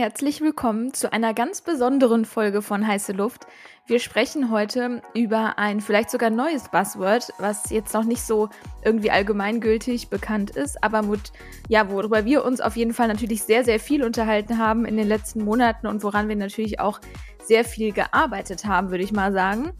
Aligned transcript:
Herzlich 0.00 0.40
willkommen 0.40 0.94
zu 0.94 1.12
einer 1.12 1.34
ganz 1.34 1.60
besonderen 1.60 2.24
Folge 2.24 2.62
von 2.62 2.86
Heiße 2.86 3.12
Luft. 3.12 3.46
Wir 3.86 3.98
sprechen 3.98 4.50
heute 4.50 5.02
über 5.12 5.58
ein 5.58 5.82
vielleicht 5.82 6.08
sogar 6.08 6.30
neues 6.30 6.70
Buzzword, 6.70 7.34
was 7.38 7.68
jetzt 7.68 7.92
noch 7.92 8.04
nicht 8.04 8.22
so 8.22 8.48
irgendwie 8.82 9.10
allgemeingültig 9.10 10.08
bekannt 10.08 10.52
ist, 10.52 10.82
aber 10.82 11.02
mit, 11.02 11.32
ja, 11.68 11.90
worüber 11.90 12.24
wir 12.24 12.46
uns 12.46 12.62
auf 12.62 12.76
jeden 12.76 12.94
Fall 12.94 13.08
natürlich 13.08 13.42
sehr, 13.42 13.62
sehr 13.62 13.78
viel 13.78 14.02
unterhalten 14.02 14.56
haben 14.56 14.86
in 14.86 14.96
den 14.96 15.06
letzten 15.06 15.44
Monaten 15.44 15.86
und 15.86 16.02
woran 16.02 16.30
wir 16.30 16.36
natürlich 16.36 16.80
auch 16.80 16.98
sehr 17.44 17.66
viel 17.66 17.92
gearbeitet 17.92 18.64
haben, 18.64 18.90
würde 18.90 19.04
ich 19.04 19.12
mal 19.12 19.34
sagen. 19.34 19.72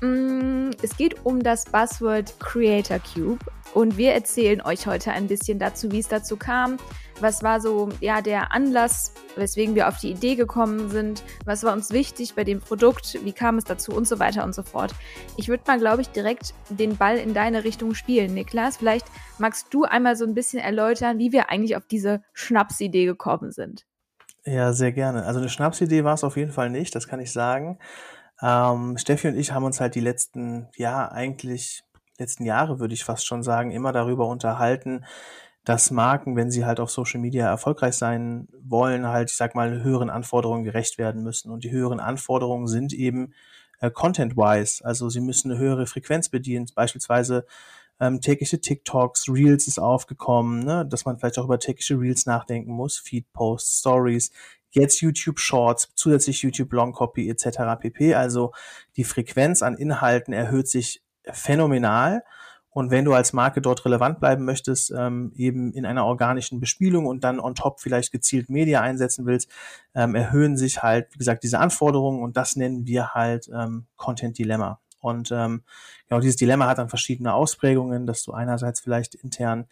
Mm, 0.00 0.70
es 0.82 0.96
geht 0.96 1.26
um 1.26 1.42
das 1.42 1.66
Buzzword 1.66 2.40
Creator 2.40 2.98
Cube 3.00 3.44
und 3.74 3.98
wir 3.98 4.14
erzählen 4.14 4.62
euch 4.62 4.86
heute 4.86 5.12
ein 5.12 5.26
bisschen 5.26 5.58
dazu, 5.58 5.92
wie 5.92 5.98
es 5.98 6.08
dazu 6.08 6.38
kam, 6.38 6.78
was 7.20 7.42
war 7.42 7.60
so 7.60 7.88
ja 8.00 8.20
der 8.20 8.52
Anlass, 8.52 9.12
weswegen 9.36 9.74
wir 9.74 9.88
auf 9.88 9.98
die 9.98 10.10
Idee 10.10 10.34
gekommen 10.34 10.90
sind, 10.90 11.22
was 11.44 11.62
war 11.64 11.72
uns 11.72 11.90
wichtig 11.90 12.34
bei 12.34 12.44
dem 12.44 12.60
Produkt, 12.60 13.18
wie 13.24 13.32
kam 13.32 13.58
es 13.58 13.64
dazu 13.64 13.92
und 13.92 14.06
so 14.06 14.18
weiter 14.18 14.44
und 14.44 14.54
so 14.54 14.62
fort. 14.62 14.94
Ich 15.36 15.48
würde 15.48 15.64
mal, 15.66 15.78
glaube 15.78 16.02
ich, 16.02 16.08
direkt 16.10 16.54
den 16.68 16.96
Ball 16.96 17.16
in 17.16 17.34
deine 17.34 17.64
Richtung 17.64 17.94
spielen, 17.94 18.34
Niklas. 18.34 18.76
Vielleicht 18.76 19.06
magst 19.38 19.72
du 19.72 19.84
einmal 19.84 20.16
so 20.16 20.24
ein 20.24 20.34
bisschen 20.34 20.58
erläutern, 20.58 21.18
wie 21.18 21.32
wir 21.32 21.50
eigentlich 21.50 21.76
auf 21.76 21.86
diese 21.86 22.22
Schnapsidee 22.32 23.06
gekommen 23.06 23.52
sind. 23.52 23.86
Ja, 24.44 24.72
sehr 24.72 24.92
gerne. 24.92 25.24
Also 25.24 25.40
eine 25.40 25.48
Schnapsidee 25.48 26.04
war 26.04 26.14
es 26.14 26.24
auf 26.24 26.36
jeden 26.36 26.52
Fall 26.52 26.70
nicht, 26.70 26.94
das 26.94 27.08
kann 27.08 27.20
ich 27.20 27.32
sagen. 27.32 27.78
Ähm, 28.40 28.96
Steffi 28.98 29.28
und 29.28 29.36
ich 29.36 29.52
haben 29.52 29.64
uns 29.64 29.80
halt 29.80 29.94
die 29.94 30.00
letzten, 30.00 30.68
ja, 30.76 31.10
eigentlich 31.10 31.82
letzten 32.18 32.44
Jahre, 32.44 32.78
würde 32.78 32.94
ich 32.94 33.04
fast 33.04 33.26
schon 33.26 33.42
sagen, 33.42 33.70
immer 33.70 33.92
darüber 33.92 34.26
unterhalten, 34.28 35.04
dass 35.66 35.90
Marken, 35.90 36.36
wenn 36.36 36.52
sie 36.52 36.64
halt 36.64 36.78
auf 36.78 36.92
Social 36.92 37.20
Media 37.20 37.48
erfolgreich 37.48 37.96
sein 37.96 38.46
wollen, 38.62 39.08
halt, 39.08 39.32
ich 39.32 39.36
sag 39.36 39.56
mal, 39.56 39.82
höheren 39.82 40.10
Anforderungen 40.10 40.62
gerecht 40.62 40.96
werden 40.96 41.24
müssen. 41.24 41.50
Und 41.50 41.64
die 41.64 41.72
höheren 41.72 41.98
Anforderungen 41.98 42.68
sind 42.68 42.92
eben 42.92 43.34
äh, 43.80 43.90
content-wise. 43.90 44.84
Also 44.84 45.10
sie 45.10 45.20
müssen 45.20 45.50
eine 45.50 45.58
höhere 45.58 45.86
Frequenz 45.86 46.28
bedienen. 46.28 46.66
Beispielsweise 46.72 47.46
ähm, 47.98 48.20
tägliche 48.20 48.60
TikToks, 48.60 49.28
Reels 49.28 49.66
ist 49.66 49.80
aufgekommen, 49.80 50.60
ne? 50.60 50.86
dass 50.86 51.04
man 51.04 51.18
vielleicht 51.18 51.36
auch 51.40 51.46
über 51.46 51.58
tägliche 51.58 51.98
Reels 51.98 52.26
nachdenken 52.26 52.70
muss, 52.70 52.98
Feed-Posts, 52.98 53.80
Stories, 53.80 54.30
jetzt 54.70 55.00
YouTube 55.00 55.40
Shorts, 55.40 55.88
zusätzlich 55.96 56.42
YouTube 56.42 56.72
Long 56.74 56.92
Copy 56.92 57.28
etc. 57.28 57.58
pp. 57.80 58.14
Also 58.14 58.52
die 58.94 59.04
Frequenz 59.04 59.62
an 59.62 59.76
Inhalten 59.76 60.32
erhöht 60.32 60.68
sich 60.68 61.02
phänomenal 61.24 62.22
und 62.76 62.90
wenn 62.90 63.06
du 63.06 63.14
als 63.14 63.32
Marke 63.32 63.62
dort 63.62 63.86
relevant 63.86 64.20
bleiben 64.20 64.44
möchtest, 64.44 64.92
ähm, 64.94 65.32
eben 65.34 65.72
in 65.72 65.86
einer 65.86 66.04
organischen 66.04 66.60
Bespielung 66.60 67.06
und 67.06 67.24
dann 67.24 67.40
on 67.40 67.54
top 67.54 67.80
vielleicht 67.80 68.12
gezielt 68.12 68.50
Media 68.50 68.82
einsetzen 68.82 69.24
willst, 69.24 69.50
ähm, 69.94 70.14
erhöhen 70.14 70.58
sich 70.58 70.82
halt, 70.82 71.08
wie 71.14 71.16
gesagt, 71.16 71.42
diese 71.42 71.58
Anforderungen 71.58 72.22
und 72.22 72.36
das 72.36 72.54
nennen 72.54 72.84
wir 72.84 73.14
halt 73.14 73.48
ähm, 73.50 73.86
Content 73.96 74.36
Dilemma. 74.36 74.78
Und 75.06 75.30
ähm, 75.30 75.62
genau 76.08 76.20
dieses 76.20 76.34
Dilemma 76.34 76.66
hat 76.66 76.78
dann 76.78 76.88
verschiedene 76.88 77.32
Ausprägungen, 77.32 78.08
dass 78.08 78.24
du 78.24 78.32
einerseits 78.32 78.80
vielleicht 78.80 79.14
intern 79.14 79.66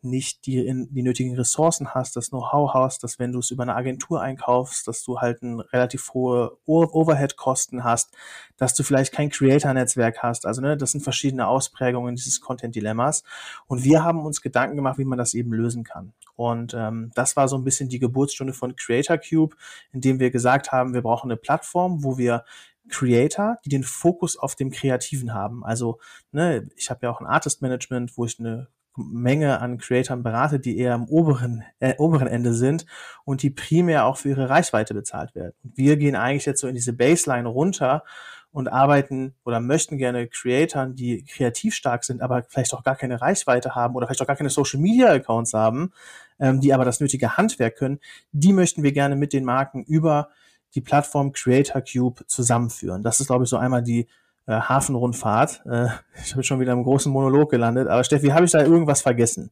nicht 0.00 0.46
die, 0.46 0.64
in, 0.64 0.94
die 0.94 1.02
nötigen 1.02 1.34
Ressourcen 1.34 1.92
hast, 1.92 2.14
das 2.14 2.28
Know-how 2.30 2.72
hast, 2.72 3.02
dass 3.02 3.18
wenn 3.18 3.32
du 3.32 3.40
es 3.40 3.50
über 3.50 3.64
eine 3.64 3.74
Agentur 3.74 4.22
einkaufst, 4.22 4.86
dass 4.86 5.02
du 5.02 5.18
halt 5.18 5.42
ein 5.42 5.58
relativ 5.58 6.14
hohe 6.14 6.56
Overhead-Kosten 6.66 7.82
hast, 7.82 8.14
dass 8.58 8.74
du 8.74 8.84
vielleicht 8.84 9.12
kein 9.12 9.28
Creator-Netzwerk 9.28 10.22
hast. 10.22 10.46
Also 10.46 10.62
ne, 10.62 10.76
das 10.76 10.92
sind 10.92 11.00
verschiedene 11.00 11.48
Ausprägungen 11.48 12.14
dieses 12.14 12.40
Content-Dilemmas. 12.40 13.24
Und 13.66 13.82
wir 13.82 14.04
haben 14.04 14.24
uns 14.24 14.40
Gedanken 14.40 14.76
gemacht, 14.76 14.98
wie 14.98 15.04
man 15.04 15.18
das 15.18 15.34
eben 15.34 15.52
lösen 15.52 15.82
kann. 15.82 16.12
Und 16.36 16.74
ähm, 16.74 17.10
das 17.16 17.34
war 17.34 17.48
so 17.48 17.56
ein 17.56 17.64
bisschen 17.64 17.88
die 17.88 17.98
Geburtsstunde 17.98 18.52
von 18.52 18.76
Creator 18.76 19.18
Cube, 19.18 19.56
indem 19.92 20.20
wir 20.20 20.30
gesagt 20.30 20.70
haben, 20.70 20.94
wir 20.94 21.02
brauchen 21.02 21.28
eine 21.28 21.36
Plattform, 21.36 22.04
wo 22.04 22.18
wir 22.18 22.44
Creator, 22.88 23.58
die 23.64 23.68
den 23.68 23.82
Fokus 23.82 24.36
auf 24.36 24.54
dem 24.54 24.70
Kreativen 24.70 25.34
haben. 25.34 25.64
Also, 25.64 25.98
ne, 26.32 26.68
ich 26.76 26.90
habe 26.90 27.00
ja 27.06 27.10
auch 27.10 27.20
ein 27.20 27.26
Artist 27.26 27.62
Management, 27.62 28.16
wo 28.16 28.24
ich 28.24 28.38
eine 28.38 28.68
Menge 28.96 29.60
an 29.60 29.78
Creatoren 29.78 30.22
berate, 30.22 30.58
die 30.58 30.78
eher 30.78 30.94
am 30.94 31.08
oberen, 31.08 31.64
äh, 31.80 31.94
oberen 31.98 32.28
Ende 32.28 32.54
sind 32.54 32.86
und 33.24 33.42
die 33.42 33.50
primär 33.50 34.06
auch 34.06 34.16
für 34.16 34.30
ihre 34.30 34.48
Reichweite 34.48 34.94
bezahlt 34.94 35.34
werden. 35.34 35.54
Und 35.62 35.76
wir 35.76 35.96
gehen 35.96 36.16
eigentlich 36.16 36.46
jetzt 36.46 36.60
so 36.60 36.68
in 36.68 36.74
diese 36.74 36.92
Baseline 36.92 37.48
runter 37.48 38.04
und 38.52 38.68
arbeiten 38.68 39.34
oder 39.44 39.60
möchten 39.60 39.98
gerne 39.98 40.28
Creatoren, 40.28 40.94
die 40.94 41.24
kreativ 41.24 41.74
stark 41.74 42.04
sind, 42.04 42.22
aber 42.22 42.44
vielleicht 42.48 42.72
auch 42.72 42.84
gar 42.84 42.96
keine 42.96 43.20
Reichweite 43.20 43.74
haben 43.74 43.94
oder 43.94 44.06
vielleicht 44.06 44.22
auch 44.22 44.26
gar 44.26 44.36
keine 44.36 44.48
Social 44.50 44.80
Media 44.80 45.12
Accounts 45.12 45.52
haben, 45.52 45.92
ähm, 46.40 46.60
die 46.60 46.72
aber 46.72 46.86
das 46.86 47.00
nötige 47.00 47.36
Handwerk 47.36 47.76
können, 47.76 48.00
die 48.32 48.54
möchten 48.54 48.82
wir 48.82 48.92
gerne 48.92 49.14
mit 49.14 49.34
den 49.34 49.44
Marken 49.44 49.84
über 49.84 50.30
die 50.76 50.80
Plattform 50.80 51.32
Creator 51.32 51.82
Cube 51.82 52.24
zusammenführen. 52.26 53.02
Das 53.02 53.18
ist, 53.18 53.26
glaube 53.26 53.44
ich, 53.44 53.50
so 53.50 53.56
einmal 53.56 53.82
die 53.82 54.06
äh, 54.46 54.52
Hafenrundfahrt. 54.52 55.62
Äh, 55.66 55.88
ich 56.24 56.32
habe 56.32 56.44
schon 56.44 56.60
wieder 56.60 56.72
im 56.72 56.84
großen 56.84 57.10
Monolog 57.10 57.50
gelandet. 57.50 57.88
Aber 57.88 58.04
Steffi, 58.04 58.28
habe 58.28 58.44
ich 58.44 58.52
da 58.52 58.62
irgendwas 58.62 59.02
vergessen? 59.02 59.50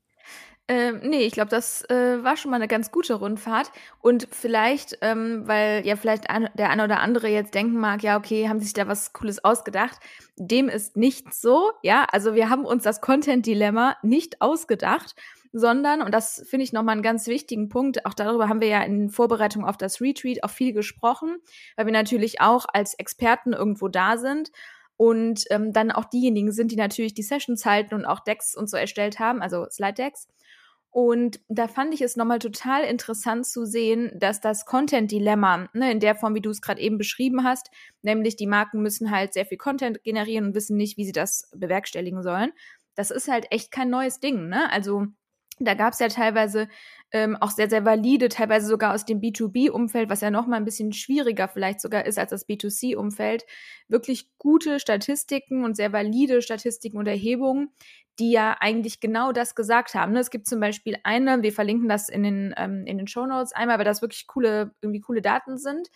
Ähm, 0.67 1.01
nee, 1.03 1.27
ich 1.27 1.35
glaube, 1.35 1.51
das 1.51 1.83
äh, 1.91 2.25
war 2.25 2.39
schon 2.39 2.51
mal 2.51 2.57
eine 2.57 2.69
ganz 2.69 2.91
gute 2.91 3.15
Rundfahrt. 3.15 3.71
Und 4.01 4.29
vielleicht, 4.31 4.97
ähm, 5.03 5.43
weil 5.47 5.87
ja 5.87 5.97
vielleicht 5.97 6.31
an, 6.31 6.49
der 6.55 6.71
eine 6.71 6.85
oder 6.85 7.01
andere 7.01 7.29
jetzt 7.29 7.55
denken 7.55 7.79
mag, 7.79 8.03
ja, 8.03 8.17
okay, 8.17 8.49
haben 8.49 8.61
sich 8.61 8.73
da 8.73 8.89
was 8.89 9.13
Cooles 9.13 9.45
ausgedacht. 9.45 9.99
Dem 10.37 10.71
ist 10.71 10.97
nicht 10.97 11.35
so, 11.35 11.73
ja. 11.83 12.07
Also 12.13 12.35
wir 12.35 12.49
haben 12.49 12.65
uns 12.65 12.83
das 12.83 13.03
Content-Dilemma 13.03 13.97
nicht 14.03 14.41
ausgedacht, 14.41 15.15
sondern, 15.57 16.03
und 16.03 16.13
das 16.13 16.45
finde 16.49 16.65
ich 16.65 16.73
nochmal 16.73 16.95
einen 16.95 17.03
ganz 17.05 17.29
wichtigen 17.29 17.69
Punkt, 17.69 18.05
auch 18.07 18.15
darüber 18.15 18.49
haben 18.49 18.61
wir 18.61 18.67
ja 18.67 18.83
in 18.83 19.09
Vorbereitung 19.09 19.65
auf 19.65 19.77
das 19.77 20.01
Retreat 20.01 20.43
auch 20.43 20.51
viel 20.51 20.73
gesprochen, 20.73 21.37
weil 21.77 21.87
wir 21.87 21.93
natürlich 21.93 22.41
auch 22.41 22.67
als 22.73 22.95
Experten 22.95 23.53
irgendwo 23.53 23.87
da 23.87 24.19
sind 24.19 24.51
und 24.97 25.45
ähm, 25.51 25.73
dann 25.73 25.93
auch 25.93 26.07
diejenigen 26.07 26.51
sind, 26.51 26.73
die 26.73 26.77
natürlich 26.77 27.15
die 27.15 27.23
Sessions 27.23 27.65
halten 27.65 27.95
und 27.95 28.05
auch 28.05 28.19
Decks 28.19 28.57
und 28.57 28.69
so 28.69 28.77
erstellt 28.77 29.21
haben, 29.21 29.43
also 29.43 29.67
Slide-Decks. 29.71 30.27
Und 30.91 31.39
da 31.49 31.69
fand 31.69 31.95
ich 31.95 32.03
es 32.03 32.17
nochmal 32.17 32.41
total 32.41 32.83
interessant 32.83 33.47
zu 33.47 33.65
sehen, 33.65 34.11
dass 34.17 34.41
das 34.41 34.67
Content-Dilemma, 34.67 35.69
ne, 35.73 35.93
in 35.93 36.01
der 36.01 36.17
Form, 36.17 36.35
wie 36.35 36.41
du 36.41 36.51
es 36.51 36.63
gerade 36.63 36.81
eben 36.81 36.99
beschrieben 36.99 37.45
hast, 37.45 37.71
nämlich 38.03 38.35
die 38.35 38.49
Marken 38.49 38.83
müssen 38.83 39.13
halt 39.13 39.35
sehr 39.35 39.47
viel 39.47 39.59
Content 39.59 40.03
generieren 40.03 40.47
und 40.47 40.55
wissen 40.57 40.77
nicht, 40.77 40.97
wie 40.97 41.05
sie 41.05 41.13
das 41.13 41.49
bewerkstelligen 41.55 42.25
sollen. 42.25 42.51
Das 42.97 43.13
ist 43.13 43.29
halt 43.29 43.47
echt 43.51 43.71
kein 43.71 43.91
neues 43.91 44.19
Ding, 44.19 44.49
ne? 44.49 44.71
Also 44.73 45.07
da 45.61 45.75
gab 45.75 45.93
es 45.93 45.99
ja 45.99 46.09
teilweise 46.09 46.69
ähm, 47.13 47.37
auch 47.41 47.51
sehr, 47.51 47.71
sehr 47.71 47.85
valide, 47.85 48.29
teilweise 48.29 48.67
sogar 48.67 48.95
aus 48.95 49.05
dem 49.05 49.21
B2B-Umfeld, 49.21 50.11
was 50.11 50.21
ja 50.21 50.31
noch 50.31 50.47
mal 50.47 50.57
ein 50.57 50.65
bisschen 50.65 50.93
schwieriger 50.93 51.49
vielleicht 51.49 51.81
sogar 51.81 52.07
ist 52.07 52.19
als 52.19 52.31
das 52.31 52.49
B2C-Umfeld, 52.49 53.45
wirklich 53.89 54.29
gute 54.39 54.81
Statistiken 54.81 55.65
und 55.65 55.77
sehr 55.77 55.93
valide 55.93 56.43
Statistiken 56.43 56.99
und 56.99 57.07
Erhebungen, 57.07 57.71
die 58.19 58.31
ja 58.31 58.57
eigentlich 58.61 59.01
genau 59.01 59.33
das 59.33 59.55
gesagt 59.55 59.95
haben. 59.95 60.13
Ne? 60.13 60.21
Es 60.21 60.31
gibt 60.31 60.47
zum 60.47 60.61
Beispiel 60.61 60.97
eine, 61.05 61.43
wir 61.43 61.53
verlinken 61.53 61.89
das 61.89 62.09
in 62.09 62.23
den, 62.23 62.55
ähm, 62.57 62.85
in 62.87 62.99
den 62.99 63.07
Show 63.07 63.27
Notes 63.27 63.53
einmal, 63.53 63.79
weil 63.79 63.85
das 63.85 64.03
wirklich 64.03 64.27
coole, 64.27 64.75
irgendwie 64.81 65.01
coole 65.01 65.23
Daten 65.23 65.59
sind. 65.59 65.89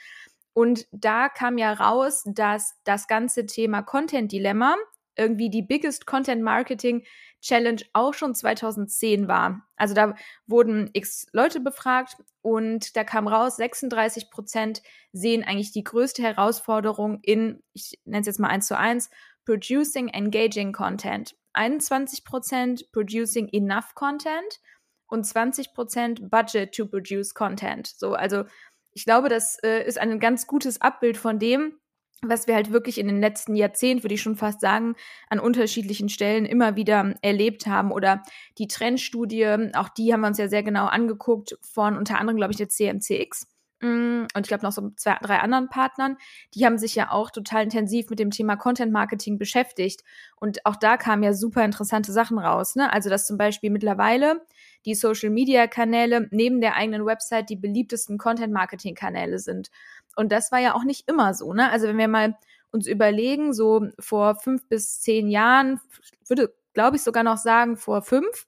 Und 0.53 0.89
da 0.91 1.29
kam 1.29 1.59
ja 1.59 1.73
raus, 1.73 2.25
dass 2.27 2.75
das 2.85 3.07
ganze 3.07 3.47
Thema 3.47 3.83
Content-Dilemma 3.83 4.77
irgendwie 5.19 5.51
die 5.51 5.63
biggest 5.63 6.07
Content 6.07 6.43
Marketing 6.43 7.05
Challenge 7.41 7.83
auch 7.93 8.15
schon 8.15 8.35
2010 8.35 9.29
war. 9.29 9.63
Also 9.77 9.95
da 9.95 10.15
wurden 10.47 10.91
x 10.93 11.27
Leute 11.33 11.61
befragt 11.61 12.17
und 12.43 12.97
da 12.97 13.05
kam 13.05 13.29
raus, 13.29 13.57
36 13.57 14.31
Prozent 14.31 14.83
sehen 15.13 15.45
eigentlich 15.45 15.73
die 15.73 15.85
größte 15.85 16.23
Herausforderung 16.23 17.21
in, 17.23 17.63
ich 17.73 18.01
nenne 18.05 18.23
es 18.23 18.27
jetzt 18.27 18.41
mal 18.41 18.49
eins 18.49 18.67
zu 18.67 18.77
eins, 18.77 19.11
producing 19.45 20.09
engaging 20.09 20.73
content. 20.73 21.37
21 21.53 22.25
Prozent 22.25 22.93
producing 22.93 23.49
enough 23.53 23.95
content 23.95 24.61
und 25.07 25.25
20 25.25 25.75
Prozent 25.75 26.31
budget 26.31 26.75
to 26.75 26.87
produce 26.87 27.35
content. 27.35 27.87
So, 27.87 28.15
also 28.15 28.45
ich 28.93 29.05
glaube, 29.05 29.29
das 29.29 29.59
äh, 29.63 29.87
ist 29.87 29.99
ein 29.99 30.19
ganz 30.19 30.47
gutes 30.47 30.81
Abbild 30.81 31.17
von 31.17 31.39
dem, 31.39 31.79
was 32.23 32.47
wir 32.47 32.55
halt 32.55 32.73
wirklich 32.73 32.99
in 32.99 33.07
den 33.07 33.21
letzten 33.21 33.55
Jahrzehnten, 33.55 34.03
würde 34.03 34.15
ich 34.15 34.23
schon 34.23 34.37
fast 34.37 34.61
sagen, 34.61 34.95
an 35.29 35.39
unterschiedlichen 35.39 36.09
Stellen 36.09 36.47
immer 36.47 36.75
wieder 36.77 37.15
erlebt 37.23 37.67
haben. 37.67 37.93
Oder 37.93 38.23
die 38.59 38.67
Trendstudie, 38.67 39.71
auch 39.75 39.89
die 39.89 40.13
haben 40.13 40.23
wir 40.23 40.29
uns 40.29 40.39
ja 40.39 40.49
sehr 40.49 40.63
genau 40.63 40.87
angeguckt, 40.87 41.57
von 41.63 41.97
unter 41.97 42.19
anderem, 42.19 42.37
glaube 42.37 42.53
ich, 42.53 42.59
der 42.59 42.69
CMCX. 42.69 43.47
Mm, 43.81 44.27
und 44.35 44.41
ich 44.41 44.49
glaube 44.49 44.65
noch 44.65 44.73
so 44.73 44.91
zwei, 44.97 45.17
drei 45.23 45.39
anderen 45.39 45.69
Partnern, 45.69 46.17
die 46.55 46.67
haben 46.67 46.79
sich 46.79 46.97
ja 46.97 47.13
auch 47.13 47.31
total 47.31 47.63
intensiv 47.63 48.11
mit 48.11 48.19
dem 48.19 48.31
Thema 48.31 48.57
Content 48.57 48.93
Marketing 48.93 49.39
beschäftigt. 49.39 50.03
Und 50.41 50.67
auch 50.67 50.75
da 50.75 50.97
kamen 50.97 51.23
ja 51.23 51.33
super 51.33 51.65
interessante 51.65 52.11
Sachen 52.13 52.39
raus. 52.39 52.75
Ne? 52.75 52.93
Also, 52.93 53.09
dass 53.09 53.27
zum 53.27 53.39
Beispiel 53.39 53.71
mittlerweile 53.71 54.45
die 54.85 54.95
Social 54.95 55.31
Media 55.31 55.69
Kanäle 55.69 56.29
neben 56.33 56.61
der 56.61 56.75
eigenen 56.75 57.07
Website 57.07 57.51
die 57.51 57.57
beliebtesten 57.57 58.19
Content 58.19 58.53
Marketing 58.53 58.97
Kanäle 58.97 59.39
sind. 59.39 59.71
Und 60.19 60.33
das 60.33 60.51
war 60.51 60.59
ja 60.59 60.75
auch 60.75 60.83
nicht 60.83 61.09
immer 61.09 61.33
so, 61.33 61.55
ne? 61.55 61.71
Also 61.71 61.87
wenn 61.87 61.97
wir 61.97 62.09
mal 62.09 62.37
uns 62.73 62.89
überlegen, 62.89 63.53
so 63.53 63.87
vor 64.01 64.35
fünf 64.35 64.69
bis 64.69 65.01
zehn 65.01 65.29
Jahren, 65.29 65.81
würde, 66.27 66.53
glaube 66.75 66.97
ich, 66.97 67.05
sogar 67.05 67.23
noch 67.23 67.37
sagen, 67.37 67.77
vor 67.77 68.03
fünf, 68.03 68.47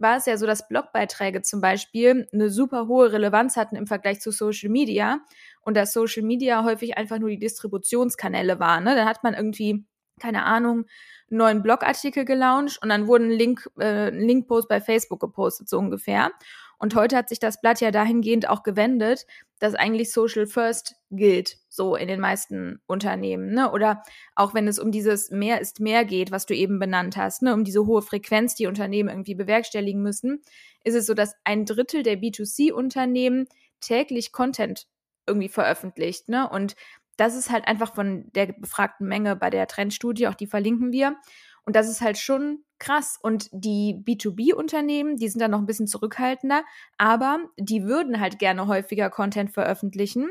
war 0.00 0.16
es 0.16 0.26
ja 0.26 0.36
so, 0.36 0.46
dass 0.46 0.66
Blogbeiträge 0.66 1.42
zum 1.42 1.60
Beispiel 1.60 2.28
eine 2.32 2.50
super 2.50 2.88
hohe 2.88 3.12
Relevanz 3.12 3.56
hatten 3.56 3.76
im 3.76 3.86
Vergleich 3.86 4.20
zu 4.20 4.32
Social 4.32 4.68
Media 4.68 5.20
und 5.60 5.76
dass 5.76 5.92
Social 5.92 6.24
Media 6.24 6.64
häufig 6.64 6.98
einfach 6.98 7.20
nur 7.20 7.30
die 7.30 7.38
Distributionskanäle 7.38 8.58
waren. 8.58 8.82
Ne? 8.82 8.96
Dann 8.96 9.08
hat 9.08 9.22
man 9.22 9.34
irgendwie, 9.34 9.84
keine 10.20 10.42
Ahnung, 10.42 10.86
einen 11.30 11.38
neuen 11.38 11.62
Blogartikel 11.62 12.24
gelauncht 12.24 12.82
und 12.82 12.88
dann 12.88 13.06
wurde 13.06 13.26
ein 13.26 13.30
Link, 13.30 13.70
äh, 13.78 14.08
ein 14.08 14.20
Linkpost 14.20 14.68
bei 14.68 14.80
Facebook 14.80 15.20
gepostet, 15.20 15.68
so 15.68 15.78
ungefähr. 15.78 16.32
Und 16.78 16.96
heute 16.96 17.16
hat 17.16 17.28
sich 17.28 17.38
das 17.38 17.60
Blatt 17.60 17.80
ja 17.80 17.92
dahingehend 17.92 18.48
auch 18.48 18.64
gewendet, 18.64 19.24
dass 19.60 19.76
eigentlich 19.76 20.12
Social 20.12 20.46
First 20.46 20.96
gilt, 21.16 21.58
so 21.68 21.96
in 21.96 22.08
den 22.08 22.20
meisten 22.20 22.80
Unternehmen. 22.86 23.52
Ne? 23.52 23.70
Oder 23.70 24.02
auch 24.34 24.54
wenn 24.54 24.68
es 24.68 24.78
um 24.78 24.90
dieses 24.90 25.30
Mehr 25.30 25.60
ist 25.60 25.80
mehr 25.80 26.04
geht, 26.04 26.30
was 26.30 26.46
du 26.46 26.54
eben 26.54 26.78
benannt 26.78 27.16
hast, 27.16 27.42
ne? 27.42 27.54
um 27.54 27.64
diese 27.64 27.86
hohe 27.86 28.02
Frequenz, 28.02 28.54
die 28.54 28.66
Unternehmen 28.66 29.08
irgendwie 29.08 29.34
bewerkstelligen 29.34 30.02
müssen, 30.02 30.42
ist 30.84 30.94
es 30.94 31.06
so, 31.06 31.14
dass 31.14 31.34
ein 31.44 31.64
Drittel 31.64 32.02
der 32.02 32.18
B2C-Unternehmen 32.18 33.46
täglich 33.80 34.32
Content 34.32 34.86
irgendwie 35.26 35.48
veröffentlicht. 35.48 36.28
Ne? 36.28 36.48
Und 36.48 36.74
das 37.16 37.36
ist 37.36 37.50
halt 37.50 37.68
einfach 37.68 37.94
von 37.94 38.30
der 38.32 38.46
befragten 38.46 39.06
Menge 39.06 39.36
bei 39.36 39.50
der 39.50 39.66
Trendstudie, 39.66 40.28
auch 40.28 40.34
die 40.34 40.46
verlinken 40.46 40.92
wir. 40.92 41.16
Und 41.64 41.76
das 41.76 41.88
ist 41.88 42.00
halt 42.00 42.18
schon 42.18 42.64
krass. 42.78 43.18
Und 43.22 43.48
die 43.52 44.02
B2B-Unternehmen, 44.04 45.16
die 45.16 45.28
sind 45.28 45.40
da 45.40 45.48
noch 45.48 45.60
ein 45.60 45.66
bisschen 45.66 45.86
zurückhaltender, 45.86 46.64
aber 46.98 47.38
die 47.56 47.84
würden 47.84 48.18
halt 48.18 48.38
gerne 48.38 48.66
häufiger 48.66 49.10
Content 49.10 49.52
veröffentlichen. 49.52 50.30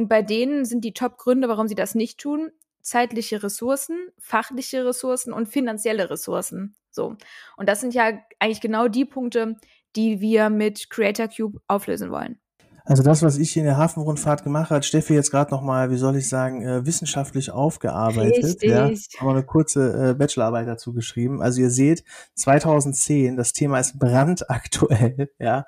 Und 0.00 0.08
bei 0.08 0.22
denen 0.22 0.64
sind 0.64 0.82
die 0.82 0.94
Top-Gründe, 0.94 1.50
warum 1.50 1.68
sie 1.68 1.74
das 1.74 1.94
nicht 1.94 2.18
tun, 2.18 2.50
zeitliche 2.80 3.42
Ressourcen, 3.42 3.98
fachliche 4.18 4.86
Ressourcen 4.86 5.30
und 5.30 5.46
finanzielle 5.46 6.08
Ressourcen. 6.08 6.74
So. 6.90 7.16
Und 7.58 7.68
das 7.68 7.82
sind 7.82 7.92
ja 7.92 8.18
eigentlich 8.38 8.62
genau 8.62 8.88
die 8.88 9.04
Punkte, 9.04 9.56
die 9.96 10.22
wir 10.22 10.48
mit 10.48 10.88
Creator 10.88 11.28
Cube 11.28 11.60
auflösen 11.66 12.10
wollen. 12.10 12.40
Also 12.84 13.02
das, 13.02 13.22
was 13.22 13.38
ich 13.38 13.52
hier 13.52 13.62
in 13.62 13.66
der 13.66 13.76
Hafenrundfahrt 13.76 14.42
gemacht 14.42 14.70
hat 14.70 14.84
Steffi 14.84 15.14
jetzt 15.14 15.30
gerade 15.30 15.50
nochmal, 15.50 15.90
wie 15.90 15.96
soll 15.96 16.16
ich 16.16 16.28
sagen, 16.28 16.62
äh, 16.62 16.86
wissenschaftlich 16.86 17.50
aufgearbeitet. 17.50 18.44
Richtig. 18.44 18.70
Ja, 18.70 18.84
haben 18.84 19.26
wir 19.26 19.30
eine 19.30 19.42
kurze 19.42 20.10
äh, 20.10 20.14
Bachelorarbeit 20.14 20.66
dazu 20.66 20.92
geschrieben. 20.92 21.42
Also 21.42 21.60
ihr 21.60 21.70
seht, 21.70 22.04
2010, 22.34 23.36
das 23.36 23.52
Thema 23.52 23.78
ist 23.78 23.98
brandaktuell, 23.98 25.30
ja. 25.38 25.64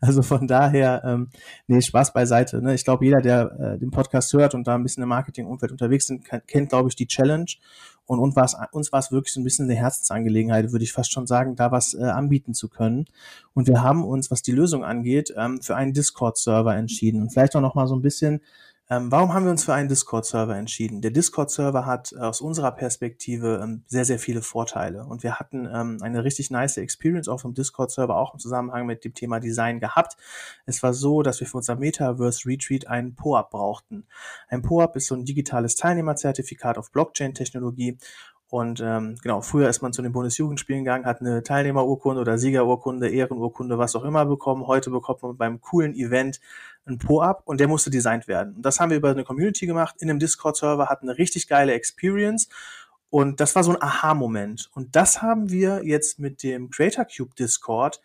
Also 0.00 0.22
von 0.22 0.46
daher, 0.46 1.02
ähm, 1.04 1.30
nee, 1.66 1.80
Spaß 1.80 2.12
beiseite. 2.12 2.62
Ne? 2.62 2.74
Ich 2.74 2.84
glaube, 2.84 3.04
jeder, 3.04 3.20
der 3.20 3.52
äh, 3.58 3.78
den 3.78 3.90
Podcast 3.90 4.32
hört 4.32 4.54
und 4.54 4.66
da 4.66 4.74
ein 4.74 4.82
bisschen 4.82 5.02
im 5.02 5.08
Marketingumfeld 5.08 5.72
unterwegs 5.72 6.06
sind, 6.06 6.24
kennt, 6.46 6.70
glaube 6.70 6.88
ich, 6.88 6.96
die 6.96 7.06
Challenge. 7.06 7.46
Und 8.10 8.18
uns 8.18 8.34
war 8.34 8.44
es 8.44 8.56
uns 8.72 8.90
war 8.90 8.98
es 8.98 9.12
wirklich 9.12 9.32
so 9.32 9.38
ein 9.38 9.44
bisschen 9.44 9.66
eine 9.66 9.78
Herzensangelegenheit, 9.78 10.72
würde 10.72 10.82
ich 10.82 10.92
fast 10.92 11.12
schon 11.12 11.28
sagen, 11.28 11.54
da 11.54 11.70
was 11.70 11.94
äh, 11.94 12.02
anbieten 12.02 12.54
zu 12.54 12.68
können. 12.68 13.04
Und 13.54 13.68
wir 13.68 13.84
haben 13.84 14.02
uns, 14.02 14.32
was 14.32 14.42
die 14.42 14.50
Lösung 14.50 14.82
angeht, 14.82 15.32
ähm, 15.36 15.62
für 15.62 15.76
einen 15.76 15.92
Discord-Server 15.92 16.74
entschieden. 16.74 17.22
Und 17.22 17.30
vielleicht 17.30 17.54
auch 17.54 17.60
noch 17.60 17.76
mal 17.76 17.86
so 17.86 17.94
ein 17.94 18.02
bisschen 18.02 18.40
ähm, 18.90 19.12
warum 19.12 19.32
haben 19.32 19.44
wir 19.44 19.52
uns 19.52 19.64
für 19.64 19.72
einen 19.72 19.88
Discord-Server 19.88 20.56
entschieden? 20.56 21.00
Der 21.00 21.12
Discord-Server 21.12 21.86
hat 21.86 22.12
aus 22.16 22.40
unserer 22.40 22.72
Perspektive 22.72 23.60
ähm, 23.62 23.84
sehr, 23.86 24.04
sehr 24.04 24.18
viele 24.18 24.42
Vorteile. 24.42 25.04
Und 25.04 25.22
wir 25.22 25.36
hatten 25.36 25.68
ähm, 25.72 25.98
eine 26.02 26.24
richtig 26.24 26.50
nice 26.50 26.76
Experience 26.76 27.28
auf 27.28 27.42
dem 27.42 27.54
Discord-Server 27.54 28.16
auch 28.16 28.34
im 28.34 28.40
Zusammenhang 28.40 28.86
mit 28.86 29.04
dem 29.04 29.14
Thema 29.14 29.38
Design 29.38 29.78
gehabt. 29.78 30.16
Es 30.66 30.82
war 30.82 30.92
so, 30.92 31.22
dass 31.22 31.38
wir 31.38 31.46
für 31.46 31.58
unser 31.58 31.76
Metaverse 31.76 32.48
Retreat 32.48 32.88
einen 32.88 33.14
POAP 33.14 33.50
brauchten. 33.50 34.06
Ein 34.48 34.62
POAP 34.62 34.96
ist 34.96 35.06
so 35.06 35.14
ein 35.14 35.24
digitales 35.24 35.76
Teilnehmerzertifikat 35.76 36.76
auf 36.76 36.90
Blockchain-Technologie 36.90 37.96
und 38.50 38.80
ähm, 38.80 39.14
genau, 39.22 39.42
früher 39.42 39.68
ist 39.68 39.80
man 39.80 39.92
zu 39.92 40.02
den 40.02 40.10
Bundesjugendspielen 40.10 40.82
gegangen, 40.82 41.06
hat 41.06 41.20
eine 41.20 41.44
Teilnehmerurkunde 41.44 42.20
oder 42.20 42.36
Siegerurkunde, 42.36 43.08
Ehrenurkunde, 43.08 43.78
was 43.78 43.94
auch 43.94 44.02
immer 44.02 44.26
bekommen. 44.26 44.66
Heute 44.66 44.90
bekommt 44.90 45.22
man 45.22 45.36
beim 45.36 45.60
coolen 45.60 45.94
Event 45.94 46.40
ein 46.84 46.98
Po-Up 46.98 47.42
und 47.44 47.60
der 47.60 47.68
musste 47.68 47.90
designt 47.90 48.26
werden. 48.26 48.56
Und 48.56 48.62
das 48.62 48.80
haben 48.80 48.90
wir 48.90 48.96
über 48.96 49.10
eine 49.10 49.22
Community 49.22 49.66
gemacht, 49.66 49.94
in 50.00 50.10
einem 50.10 50.18
Discord-Server, 50.18 50.88
hatten 50.88 51.08
eine 51.08 51.16
richtig 51.16 51.46
geile 51.46 51.74
Experience. 51.74 52.48
Und 53.08 53.38
das 53.38 53.54
war 53.54 53.62
so 53.62 53.70
ein 53.70 53.80
Aha-Moment. 53.80 54.68
Und 54.74 54.96
das 54.96 55.22
haben 55.22 55.50
wir 55.50 55.84
jetzt 55.84 56.18
mit 56.18 56.42
dem 56.42 56.70
Creator 56.70 57.04
Cube 57.04 57.34
Discord 57.36 58.00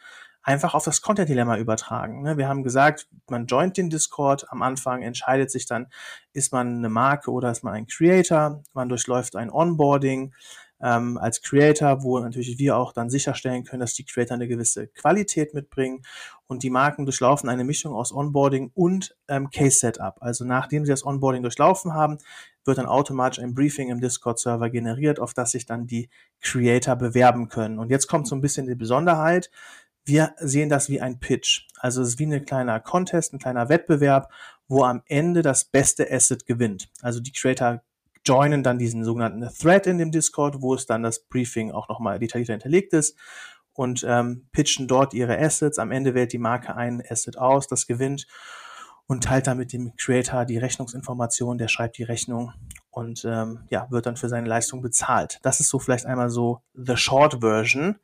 einfach 0.46 0.76
auf 0.76 0.86
das 0.86 1.02
Content-Dilemma 1.02 1.58
übertragen. 1.58 2.22
Ne? 2.22 2.38
Wir 2.38 2.48
haben 2.48 2.64
gesagt, 2.64 3.08
man 3.30 3.48
joint 3.48 3.78
den 3.78 3.90
Discord, 3.90 4.46
am 4.52 4.62
Anfang 4.62 5.02
entscheidet 5.02 5.50
sich 5.50 5.66
dann, 5.66 5.88
ist 6.34 6.54
man 6.54 6.78
eine 6.78 6.90
Marke 6.90 7.32
oder 7.32 7.50
ist 7.50 7.64
man 7.64 7.74
ein 7.74 7.88
Creator, 7.88 8.62
man 8.74 8.88
durchläuft 8.88 9.36
ein 9.36 9.50
Onboarding 9.50 10.34
ähm, 10.82 11.18
als 11.18 11.42
Creator, 11.42 12.04
wo 12.04 12.20
natürlich 12.20 12.60
wir 12.60 12.78
auch 12.78 12.94
dann 12.94 13.10
sicherstellen 13.10 13.64
können, 13.64 13.80
dass 13.80 13.96
die 13.96 14.06
Creator 14.06 14.36
eine 14.36 14.48
gewisse 14.48 14.88
Qualität 14.88 15.56
mitbringen 15.56 16.04
und 16.46 16.62
die 16.62 16.70
Marken 16.70 17.06
durchlaufen 17.06 17.50
eine 17.50 17.64
Mischung 17.64 17.96
aus 17.96 18.14
Onboarding 18.14 18.72
und 18.76 19.16
ähm, 19.28 19.50
Case-Setup. 19.50 20.18
Also 20.20 20.46
nachdem 20.46 20.86
sie 20.86 20.92
das 20.92 21.06
Onboarding 21.06 21.42
durchlaufen 21.42 21.96
haben, 21.96 22.20
wird 22.66 22.78
dann 22.78 22.86
automatisch 22.86 23.44
ein 23.44 23.56
Briefing 23.56 23.90
im 23.90 24.00
Discord-Server 24.00 24.70
generiert, 24.70 25.20
auf 25.20 25.34
das 25.34 25.52
sich 25.52 25.66
dann 25.66 25.88
die 25.88 26.10
Creator 26.42 26.96
bewerben 26.96 27.50
können. 27.50 27.80
Und 27.80 27.90
jetzt 27.90 28.06
kommt 28.08 28.28
so 28.28 28.36
ein 28.36 28.42
bisschen 28.42 28.68
die 28.68 28.76
Besonderheit 28.76 29.50
wir 30.06 30.36
sehen 30.40 30.70
das 30.70 30.90
wie 30.90 31.02
ein 31.02 31.20
Pitch. 31.20 31.68
Also 31.80 32.02
es 32.02 32.10
ist 32.10 32.20
wie 32.20 32.26
ein 32.26 32.46
kleiner 32.46 32.80
Contest, 32.80 33.34
ein 33.34 33.40
kleiner 33.40 33.70
Wettbewerb, 33.70 34.32
wo 34.68 34.84
am 34.84 35.02
Ende 35.08 35.42
das 35.42 35.66
beste 35.66 36.12
Asset 36.12 36.46
gewinnt. 36.46 36.90
Also 37.02 37.20
die 37.20 37.32
Creator 37.32 37.82
joinen 38.24 38.64
dann 38.64 38.80
diesen 38.80 39.04
sogenannten 39.04 39.48
Thread 39.54 39.88
in 39.88 39.98
dem 39.98 40.12
Discord, 40.12 40.62
wo 40.62 40.74
es 40.74 40.86
dann 40.86 41.04
das 41.04 41.20
Briefing 41.20 41.72
auch 41.72 41.90
nochmal 41.90 42.20
detaillierter 42.20 42.54
hinterlegt 42.54 42.94
ist 42.94 43.18
und 43.74 44.06
ähm, 44.08 44.48
pitchen 44.52 44.88
dort 44.88 45.14
ihre 45.14 45.38
Assets. 45.38 45.80
Am 45.80 45.92
Ende 45.92 46.14
wählt 46.14 46.34
die 46.34 46.40
Marke 46.40 46.76
ein 46.76 47.04
Asset 47.08 47.38
aus, 47.38 47.68
das 47.68 47.88
gewinnt 47.88 48.26
und 49.08 49.24
teilt 49.24 49.48
dann 49.48 49.58
mit 49.58 49.74
dem 49.74 49.96
Creator 49.98 50.46
die 50.46 50.58
Rechnungsinformation, 50.58 51.58
der 51.58 51.68
schreibt 51.68 51.98
die 51.98 52.04
Rechnung 52.04 52.54
und 52.90 53.26
ähm, 53.26 53.60
ja, 53.70 53.88
wird 53.92 54.06
dann 54.08 54.18
für 54.18 54.30
seine 54.30 54.48
Leistung 54.48 54.82
bezahlt. 54.82 55.40
Das 55.44 55.60
ist 55.60 55.70
so 55.70 55.78
vielleicht 55.78 56.06
einmal 56.06 56.30
so 56.30 56.62
the 56.74 56.98
short 56.98 57.42
version 57.42 58.00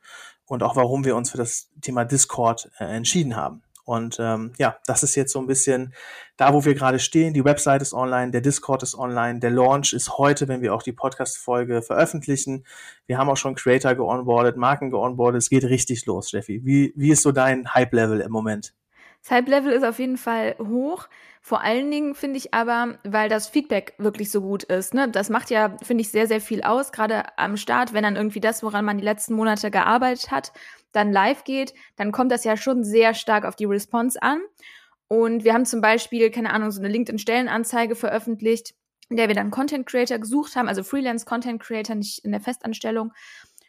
und 0.52 0.62
auch 0.62 0.76
warum 0.76 1.06
wir 1.06 1.16
uns 1.16 1.30
für 1.30 1.38
das 1.38 1.70
Thema 1.80 2.04
Discord 2.04 2.70
äh, 2.78 2.84
entschieden 2.84 3.36
haben. 3.36 3.62
Und 3.84 4.18
ähm, 4.20 4.52
ja, 4.58 4.76
das 4.84 5.02
ist 5.02 5.14
jetzt 5.14 5.32
so 5.32 5.38
ein 5.38 5.46
bisschen 5.46 5.94
da, 6.36 6.52
wo 6.52 6.66
wir 6.66 6.74
gerade 6.74 6.98
stehen. 6.98 7.32
Die 7.32 7.44
Website 7.44 7.80
ist 7.80 7.94
online, 7.94 8.32
der 8.32 8.42
Discord 8.42 8.82
ist 8.82 8.94
online, 8.94 9.40
der 9.40 9.50
Launch 9.50 9.94
ist 9.94 10.18
heute, 10.18 10.48
wenn 10.48 10.60
wir 10.60 10.74
auch 10.74 10.82
die 10.82 10.92
Podcast-Folge 10.92 11.80
veröffentlichen. 11.80 12.64
Wir 13.06 13.16
haben 13.16 13.30
auch 13.30 13.38
schon 13.38 13.54
Creator 13.54 13.94
geonboardet, 13.94 14.58
Marken 14.58 14.90
geonboardet. 14.90 15.40
Es 15.40 15.48
geht 15.48 15.64
richtig 15.64 16.04
los, 16.04 16.28
Steffi. 16.28 16.60
Wie, 16.66 16.92
wie 16.96 17.10
ist 17.10 17.22
so 17.22 17.32
dein 17.32 17.72
Hype-Level 17.72 18.20
im 18.20 18.30
Moment? 18.30 18.74
Das 19.22 19.30
Hype-Level 19.30 19.72
ist 19.72 19.84
auf 19.84 20.00
jeden 20.00 20.16
Fall 20.16 20.56
hoch. 20.58 21.08
Vor 21.40 21.60
allen 21.60 21.90
Dingen 21.90 22.14
finde 22.14 22.38
ich 22.38 22.54
aber, 22.54 22.98
weil 23.04 23.28
das 23.28 23.48
Feedback 23.48 23.94
wirklich 23.98 24.30
so 24.30 24.40
gut 24.40 24.64
ist. 24.64 24.94
Ne? 24.94 25.08
Das 25.08 25.30
macht 25.30 25.50
ja, 25.50 25.76
finde 25.82 26.02
ich, 26.02 26.10
sehr, 26.10 26.26
sehr 26.26 26.40
viel 26.40 26.62
aus, 26.62 26.90
gerade 26.92 27.36
am 27.38 27.56
Start, 27.56 27.92
wenn 27.92 28.02
dann 28.02 28.16
irgendwie 28.16 28.40
das, 28.40 28.62
woran 28.62 28.84
man 28.84 28.98
die 28.98 29.04
letzten 29.04 29.34
Monate 29.34 29.70
gearbeitet 29.70 30.30
hat, 30.30 30.52
dann 30.90 31.12
live 31.12 31.44
geht, 31.44 31.72
dann 31.96 32.12
kommt 32.12 32.32
das 32.32 32.44
ja 32.44 32.56
schon 32.56 32.84
sehr 32.84 33.14
stark 33.14 33.44
auf 33.44 33.56
die 33.56 33.64
Response 33.64 34.20
an. 34.20 34.40
Und 35.08 35.44
wir 35.44 35.54
haben 35.54 35.66
zum 35.66 35.80
Beispiel, 35.80 36.30
keine 36.30 36.52
Ahnung, 36.52 36.70
so 36.70 36.80
eine 36.80 36.88
LinkedIn-Stellenanzeige 36.88 37.94
veröffentlicht, 37.94 38.74
in 39.08 39.16
der 39.16 39.28
wir 39.28 39.34
dann 39.34 39.50
Content 39.50 39.86
Creator 39.86 40.18
gesucht 40.18 40.56
haben, 40.56 40.68
also 40.68 40.82
Freelance 40.82 41.26
Content 41.26 41.62
Creator, 41.62 41.94
nicht 41.94 42.24
in 42.24 42.32
der 42.32 42.40
Festanstellung, 42.40 43.12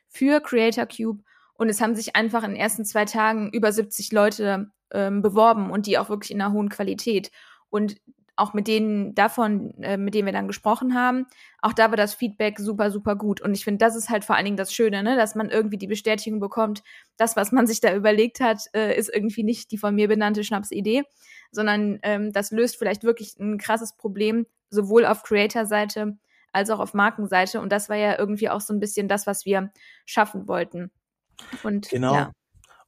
für 0.07 0.39
Creator 0.41 0.85
Cube. 0.85 1.23
Und 1.55 1.69
es 1.69 1.81
haben 1.81 1.95
sich 1.95 2.15
einfach 2.15 2.43
in 2.43 2.51
den 2.51 2.59
ersten 2.59 2.85
zwei 2.85 3.05
Tagen 3.05 3.51
über 3.51 3.71
70 3.71 4.11
Leute 4.11 4.71
ähm, 4.91 5.21
beworben 5.21 5.71
und 5.71 5.87
die 5.87 5.97
auch 5.97 6.09
wirklich 6.09 6.31
in 6.31 6.41
einer 6.41 6.53
hohen 6.53 6.69
Qualität. 6.69 7.31
Und 7.69 7.95
auch 8.35 8.53
mit 8.53 8.67
denen 8.67 9.13
davon, 9.13 9.75
äh, 9.83 9.97
mit 9.97 10.15
denen 10.15 10.25
wir 10.25 10.33
dann 10.33 10.47
gesprochen 10.47 10.95
haben, 10.95 11.27
auch 11.61 11.73
da 11.73 11.89
war 11.89 11.97
das 11.97 12.15
Feedback 12.15 12.59
super, 12.59 12.89
super 12.89 13.15
gut. 13.15 13.41
Und 13.41 13.53
ich 13.53 13.63
finde, 13.63 13.77
das 13.77 13.95
ist 13.95 14.09
halt 14.09 14.25
vor 14.25 14.35
allen 14.35 14.45
Dingen 14.45 14.57
das 14.57 14.73
Schöne, 14.73 15.03
ne? 15.03 15.15
dass 15.15 15.35
man 15.35 15.49
irgendwie 15.49 15.77
die 15.77 15.87
Bestätigung 15.87 16.39
bekommt, 16.39 16.83
das, 17.17 17.35
was 17.35 17.51
man 17.51 17.67
sich 17.67 17.79
da 17.79 17.93
überlegt 17.95 18.39
hat, 18.39 18.63
äh, 18.73 18.97
ist 18.97 19.13
irgendwie 19.13 19.43
nicht 19.43 19.71
die 19.71 19.77
von 19.77 19.93
mir 19.93 20.07
benannte 20.07 20.43
Schnapsidee, 20.43 21.03
sondern 21.51 21.99
ähm, 22.01 22.31
das 22.31 22.51
löst 22.51 22.77
vielleicht 22.77 23.03
wirklich 23.03 23.37
ein 23.39 23.59
krasses 23.59 23.95
Problem, 23.95 24.47
sowohl 24.69 25.05
auf 25.05 25.21
Creator-Seite 25.23 26.17
als 26.51 26.69
auch 26.71 26.79
auf 26.79 26.95
Markenseite. 26.95 27.61
Und 27.61 27.71
das 27.71 27.89
war 27.89 27.97
ja 27.97 28.17
irgendwie 28.17 28.49
auch 28.49 28.61
so 28.61 28.73
ein 28.73 28.79
bisschen 28.79 29.07
das, 29.07 29.27
was 29.27 29.45
wir 29.45 29.71
schaffen 30.05 30.47
wollten. 30.47 30.91
Und 31.63 31.89
genau. 31.89 32.15
Ja 32.15 32.31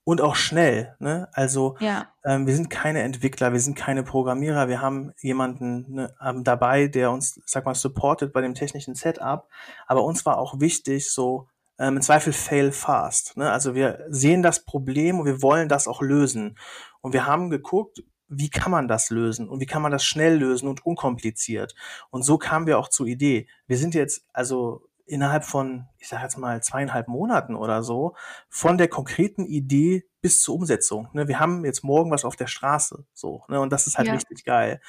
und 0.06 0.22
auch 0.22 0.36
schnell. 0.36 0.96
Ne? 1.00 1.28
Also 1.34 1.76
ja. 1.80 2.08
ähm, 2.24 2.48
wir 2.48 2.56
sind 2.56 2.70
keine 2.70 3.02
Entwickler, 3.02 3.52
wir 3.52 3.60
sind 3.60 3.76
keine 3.76 4.04
Programmierer, 4.04 4.70
wir 4.70 4.80
haben 4.80 5.12
jemanden 5.20 5.96
ne, 5.96 6.16
dabei, 6.44 6.88
der 6.88 7.12
uns, 7.12 7.42
sag 7.46 7.66
mal, 7.66 7.76
supportet 7.76 8.32
bei 8.32 8.42
dem 8.42 8.54
technischen 8.54 8.96
Setup. 8.96 9.50
Aber 9.88 10.06
uns 10.06 10.26
war 10.26 10.38
auch 10.38 10.62
wichtig, 10.62 11.12
so 11.12 11.48
ähm, 11.80 11.98
im 11.98 12.02
Zweifel 12.02 12.34
fail 12.34 12.72
fast. 12.72 13.36
Ne? 13.36 13.52
Also 13.52 13.74
wir 13.74 14.06
sehen 14.08 14.44
das 14.44 14.64
Problem 14.64 15.20
und 15.20 15.26
wir 15.26 15.42
wollen 15.42 15.68
das 15.68 15.88
auch 15.88 16.02
lösen. 16.02 16.58
Und 17.02 17.14
wir 17.14 17.26
haben 17.26 17.50
geguckt, 17.50 18.04
wie 18.28 18.50
kann 18.50 18.72
man 18.72 18.88
das 18.88 19.10
lösen 19.10 19.50
und 19.50 19.60
wie 19.60 19.66
kann 19.66 19.82
man 19.82 19.92
das 19.92 20.06
schnell 20.06 20.38
lösen 20.38 20.68
und 20.68 20.86
unkompliziert. 20.86 21.74
Und 22.12 22.24
so 22.24 22.38
kamen 22.38 22.68
wir 22.68 22.78
auch 22.78 22.90
zur 22.90 23.08
Idee. 23.08 23.48
Wir 23.66 23.78
sind 23.78 23.96
jetzt 23.96 24.24
also 24.34 24.84
innerhalb 25.06 25.46
von, 25.46 25.88
ich 26.00 26.08
sage 26.08 26.24
jetzt 26.24 26.38
mal, 26.38 26.62
zweieinhalb 26.62 27.08
Monaten 27.08 27.56
oder 27.56 27.84
so, 27.84 28.16
von 28.50 28.78
der 28.78 28.88
konkreten 28.88 29.46
Idee 29.46 30.06
bis 30.22 30.42
zur 30.42 30.56
Umsetzung. 30.56 31.08
Ne? 31.14 31.28
Wir 31.28 31.40
haben 31.40 31.66
jetzt 31.66 31.84
morgen 31.84 32.12
was 32.12 32.26
auf 32.26 32.36
der 32.36 32.48
Straße, 32.48 33.06
so, 33.14 33.44
ne? 33.48 33.60
Und 33.60 33.72
das 33.72 33.88
ist 33.88 33.98
halt 33.98 34.08
ja. 34.08 34.14
richtig 34.14 34.44
geil. 34.44 34.82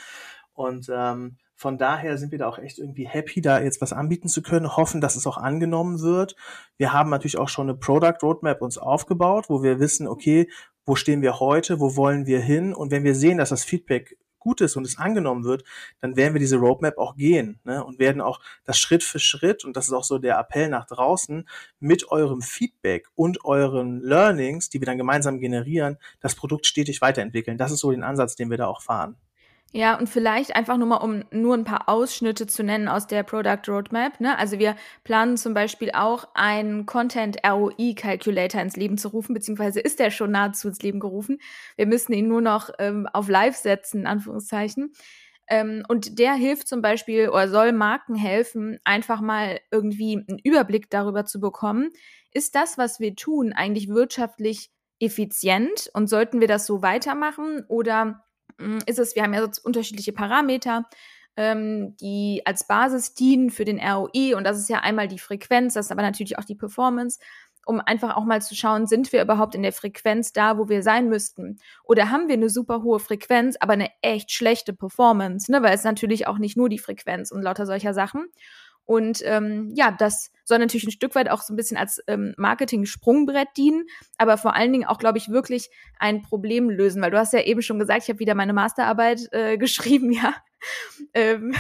Und 0.55 0.91
ähm, 0.93 1.37
von 1.55 1.79
daher 1.79 2.19
sind 2.19 2.33
wir 2.33 2.39
da 2.39 2.49
auch 2.49 2.59
echt 2.59 2.79
irgendwie 2.79 3.07
happy, 3.07 3.41
da 3.41 3.61
jetzt 3.61 3.81
was 3.81 3.93
anbieten 3.93 4.29
zu 4.29 4.43
können, 4.43 4.77
hoffen, 4.77 5.01
dass 5.01 5.17
es 5.17 5.27
auch 5.27 5.39
angenommen 5.39 6.01
wird. 6.01 6.37
Wir 6.77 6.93
haben 6.93 7.09
natürlich 7.09 7.39
auch 7.39 7.49
schon 7.49 7.69
eine 7.69 7.79
Product 7.79 8.19
Roadmap 8.23 8.61
uns 8.61 8.77
aufgebaut, 8.77 9.47
wo 9.49 9.63
wir 9.63 9.81
wissen, 9.81 10.07
okay, 10.07 10.51
wo 10.85 10.95
stehen 10.97 11.23
wir 11.23 11.41
heute, 11.41 11.81
wo 11.81 11.97
wollen 11.97 12.27
wir 12.27 12.41
hin? 12.41 12.75
Und 12.75 12.91
wenn 12.91 13.05
wir 13.05 13.15
sehen, 13.15 13.39
dass 13.39 13.49
das 13.49 13.65
Feedback 13.65 14.19
gut 14.47 14.61
ist 14.61 14.77
und 14.77 14.87
es 14.87 14.97
angenommen 14.97 15.43
wird, 15.43 15.65
dann 16.01 16.15
werden 16.15 16.33
wir 16.33 16.39
diese 16.39 16.57
Roadmap 16.57 16.99
auch 16.99 17.17
gehen 17.17 17.59
ne? 17.65 17.85
und 17.85 17.99
werden 17.99 18.21
auch 18.21 18.41
das 18.65 18.79
Schritt 18.79 19.03
für 19.03 19.19
Schritt, 19.19 19.65
und 19.65 19.77
das 19.77 19.89
ist 19.89 19.93
auch 19.93 20.05
so 20.05 20.19
der 20.19 20.39
Appell 20.39 20.69
nach 20.69 20.87
draußen, 20.87 21.49
mit 21.81 22.13
eurem 22.13 22.43
Feedback 22.43 23.09
und 23.17 23.45
euren 23.45 24.01
Learnings, 24.01 24.71
die 24.71 24.81
wir 24.81 24.87
dann 24.87 24.99
gemeinsam 24.99 25.41
generieren, 25.41 25.99
das 26.21 26.37
Produkt 26.37 26.65
stetig 26.65 27.01
weiterentwickeln. 27.01 27.59
Das 27.59 27.73
ist 27.73 27.81
so 27.81 27.91
den 27.91 28.05
Ansatz, 28.05 28.37
den 28.37 28.51
wir 28.51 28.57
da 28.57 28.67
auch 28.69 28.83
fahren. 28.83 29.17
Ja, 29.77 29.99
und 29.99 30.09
vielleicht 30.09 30.57
einfach 30.57 30.79
nur 30.79 30.89
mal, 30.89 30.97
um 30.97 31.23
nur 31.31 31.55
ein 31.55 31.65
paar 31.65 31.87
Ausschnitte 31.87 32.47
zu 32.47 32.63
nennen 32.63 32.89
aus 32.89 33.07
der 33.07 33.23
Product 33.25 33.61
Roadmap. 33.69 34.21
Ne? 34.21 34.39
Also 34.39 34.59
wir 34.59 34.75
planen 35.05 35.37
zum 35.37 35.53
Beispiel 35.53 35.91
auch 35.91 36.29
einen 36.33 36.87
Content 36.87 37.37
ROI 37.47 37.93
Calculator 37.95 38.63
ins 38.63 38.77
Leben 38.77 38.97
zu 38.97 39.09
rufen, 39.09 39.35
beziehungsweise 39.35 39.81
ist 39.81 39.99
der 39.99 40.11
schon 40.11 40.31
nahezu 40.31 40.69
ins 40.69 40.81
Leben 40.81 40.99
gerufen. 40.99 41.37
Wir 41.77 41.85
müssen 41.85 42.15
ihn 42.15 42.27
nur 42.27 42.41
noch 42.41 42.71
ähm, 42.79 43.07
auf 43.13 43.29
Live 43.29 43.57
setzen, 43.57 44.01
in 44.01 44.07
Anführungszeichen. 44.07 44.95
Ähm, 45.47 45.83
und 45.89 46.19
der 46.19 46.33
hilft 46.33 46.69
zum 46.69 46.81
Beispiel 46.81 47.29
oder 47.29 47.51
soll 47.51 47.73
Marken 47.73 48.15
helfen, 48.15 48.79
einfach 48.85 49.21
mal 49.21 49.61
irgendwie 49.71 50.25
einen 50.27 50.39
Überblick 50.43 50.89
darüber 50.89 51.27
zu 51.27 51.39
bekommen, 51.39 51.91
ist 52.33 52.55
das, 52.55 52.79
was 52.79 52.99
wir 52.99 53.15
tun, 53.15 53.53
eigentlich 53.53 53.91
wirtschaftlich 53.91 54.71
effizient 55.01 55.91
und 55.93 56.09
sollten 56.09 56.41
wir 56.41 56.49
das 56.49 56.65
so 56.65 56.81
weitermachen 56.81 57.63
oder 57.69 58.26
ist 58.87 58.99
es, 58.99 59.15
wir 59.15 59.23
haben 59.23 59.35
ja 59.35 59.43
so 59.43 59.61
unterschiedliche 59.63 60.13
Parameter, 60.13 60.85
ähm, 61.37 61.97
die 61.97 62.43
als 62.45 62.67
Basis 62.67 63.15
dienen 63.15 63.51
für 63.51 63.65
den 63.65 63.79
ROI 63.79 64.35
und 64.35 64.45
das 64.45 64.59
ist 64.59 64.71
ja 64.71 64.79
einmal 64.81 65.09
die 65.09 65.19
Frequenz, 65.19 65.75
das 65.75 65.87
ist 65.87 65.93
aber 65.93 66.03
natürlich 66.03 66.39
auch 66.39 66.45
die 66.45 66.55
Performance, 66.55 67.19
um 67.67 67.81
einfach 67.81 68.17
auch 68.17 68.25
mal 68.25 68.41
zu 68.41 68.55
schauen, 68.55 68.87
sind 68.87 69.13
wir 69.13 69.21
überhaupt 69.21 69.55
in 69.57 69.63
der 69.63 69.73
Frequenz 69.73 70.33
da, 70.33 70.57
wo 70.57 70.69
wir 70.69 70.83
sein 70.83 71.09
müssten? 71.09 71.59
Oder 71.83 72.11
haben 72.11 72.29
wir 72.29 72.35
eine 72.35 72.49
super 72.49 72.83
hohe 72.83 73.01
Frequenz, 73.01 73.57
aber 73.59 73.73
eine 73.73 73.91
echt 74.03 74.31
schlechte 74.31 74.73
Performance, 74.73 75.51
ne? 75.51 75.63
Weil 75.63 75.75
es 75.75 75.83
natürlich 75.83 76.29
auch 76.29 76.39
nicht 76.39 76.57
nur 76.57 76.69
die 76.69 76.79
Frequenz 76.79 77.33
und 77.33 77.43
lauter 77.43 77.67
solcher 77.67 77.93
Sachen. 77.93 78.27
Und 78.85 79.21
ähm, 79.25 79.73
ja, 79.75 79.91
das 79.91 80.31
soll 80.47 80.59
natürlich 80.59 80.87
ein 80.87 80.93
Stück 80.93 81.15
weit 81.15 81.29
auch 81.29 81.43
so 81.43 81.53
ein 81.53 81.57
bisschen 81.57 81.77
als 81.77 82.01
ähm, 82.07 82.35
Marketing-Sprungbrett 82.37 83.49
dienen, 83.57 83.87
aber 84.17 84.39
vor 84.39 84.55
allen 84.55 84.73
Dingen 84.73 84.87
auch, 84.87 84.99
glaube 84.99 85.19
ich, 85.19 85.29
wirklich 85.29 85.69
ein 85.99 86.23
Problem 86.23 86.71
lösen. 86.71 87.03
Weil 87.03 87.11
du 87.11 87.19
hast 87.19 87.33
ja 87.33 87.43
eben 87.43 87.63
schon 87.63 87.79
gesagt, 87.79 88.05
ich 88.05 88.09
habe 88.09 88.21
wieder 88.21 88.35
meine 88.35 88.53
Masterarbeit 88.53 89.29
äh, 89.33 89.59
geschrieben, 89.59 90.11
ja, 90.13 90.35
ähm, 91.15 91.55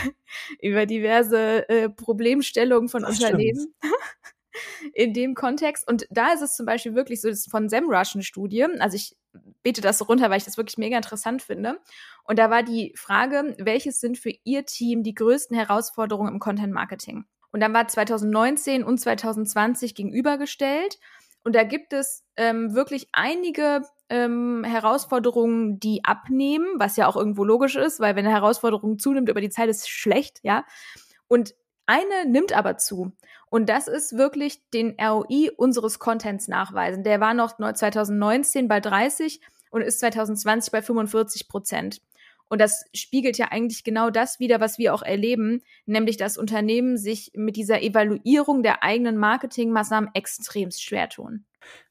über 0.63 0.87
diverse 0.87 1.69
äh, 1.69 1.89
Problemstellungen 1.89 2.89
von 2.89 3.03
das 3.03 3.21
Unternehmen. 3.21 3.75
in 4.95 5.13
dem 5.13 5.35
Kontext. 5.35 5.87
Und 5.87 6.07
da 6.11 6.33
ist 6.33 6.41
es 6.41 6.57
zum 6.57 6.65
Beispiel 6.65 6.95
wirklich 6.95 7.21
so, 7.21 7.29
das 7.29 7.41
ist 7.41 7.51
von 7.51 7.69
SEMrush 7.69 8.15
eine 8.15 8.23
Studie. 8.23 8.65
Also 8.79 8.97
ich 8.97 9.17
bete 9.63 9.81
das 9.81 9.99
so 9.99 10.05
runter, 10.05 10.31
weil 10.31 10.39
ich 10.39 10.45
das 10.45 10.57
wirklich 10.57 10.79
mega 10.79 10.97
interessant 10.97 11.43
finde. 11.43 11.79
Und 12.25 12.39
da 12.39 12.51
war 12.51 12.63
die 12.63 12.95
Frage, 12.97 13.55
welches 13.59 14.01
sind 14.01 14.17
für 14.17 14.33
Ihr 14.45 14.65
Team 14.65 15.03
die 15.03 15.15
größten 15.15 15.57
Herausforderungen 15.57 16.33
im 16.35 16.39
Content 16.39 16.73
Marketing? 16.73 17.25
Und 17.53 17.61
dann 17.61 17.75
war 17.75 17.87
2019 17.87 18.85
und 18.85 18.99
2020 18.99 19.95
gegenübergestellt. 19.95 20.99
Und 21.45 21.55
da 21.55 21.63
gibt 21.63 21.93
es 21.93 22.25
ähm, 22.37 22.75
wirklich 22.75 23.09
einige 23.13 23.83
ähm, 24.09 24.65
Herausforderungen, 24.65 25.79
die 25.79 26.05
abnehmen, 26.05 26.67
was 26.77 26.97
ja 26.97 27.07
auch 27.07 27.17
irgendwo 27.17 27.45
logisch 27.45 27.77
ist, 27.77 28.01
weil 28.01 28.17
wenn 28.17 28.27
eine 28.27 28.35
Herausforderung 28.35 28.99
zunimmt 28.99 29.29
über 29.29 29.41
die 29.41 29.51
Zeit, 29.51 29.69
ist 29.69 29.89
schlecht, 29.89 30.41
ja. 30.43 30.65
Und 31.29 31.55
eine 31.87 32.29
nimmt 32.29 32.53
aber 32.53 32.77
zu. 32.79 33.13
Und 33.49 33.69
das 33.69 33.87
ist 33.87 34.17
wirklich 34.17 34.69
den 34.71 34.97
ROI 35.01 35.51
unseres 35.57 35.99
Contents 35.99 36.49
nachweisen. 36.49 37.05
Der 37.05 37.21
war 37.21 37.33
noch 37.33 37.57
2019 37.57 38.67
bei 38.67 38.81
30 38.81 39.41
und 39.71 39.83
ist 39.83 40.01
2020 40.01 40.73
bei 40.73 40.83
45 40.83 41.49
Prozent. 41.49 42.01
Und 42.49 42.61
das 42.61 42.85
spiegelt 42.95 43.39
ja 43.39 43.49
eigentlich 43.51 43.85
genau 43.85 44.11
das 44.11 44.39
wieder, 44.39 44.61
was 44.61 44.79
wir 44.79 44.95
auch 44.95 45.03
erleben, 45.03 45.63
nämlich 45.85 46.17
dass 46.17 46.39
Unternehmen 46.39 46.97
sich 46.97 47.33
mit 47.35 47.57
dieser 47.57 47.83
Evaluierung 47.83 48.63
der 48.63 48.83
eigenen 48.83 49.17
Marketingmaßnahmen 49.17 50.11
extremst 50.15 50.83
schwer 50.83 51.09
tun 51.09 51.45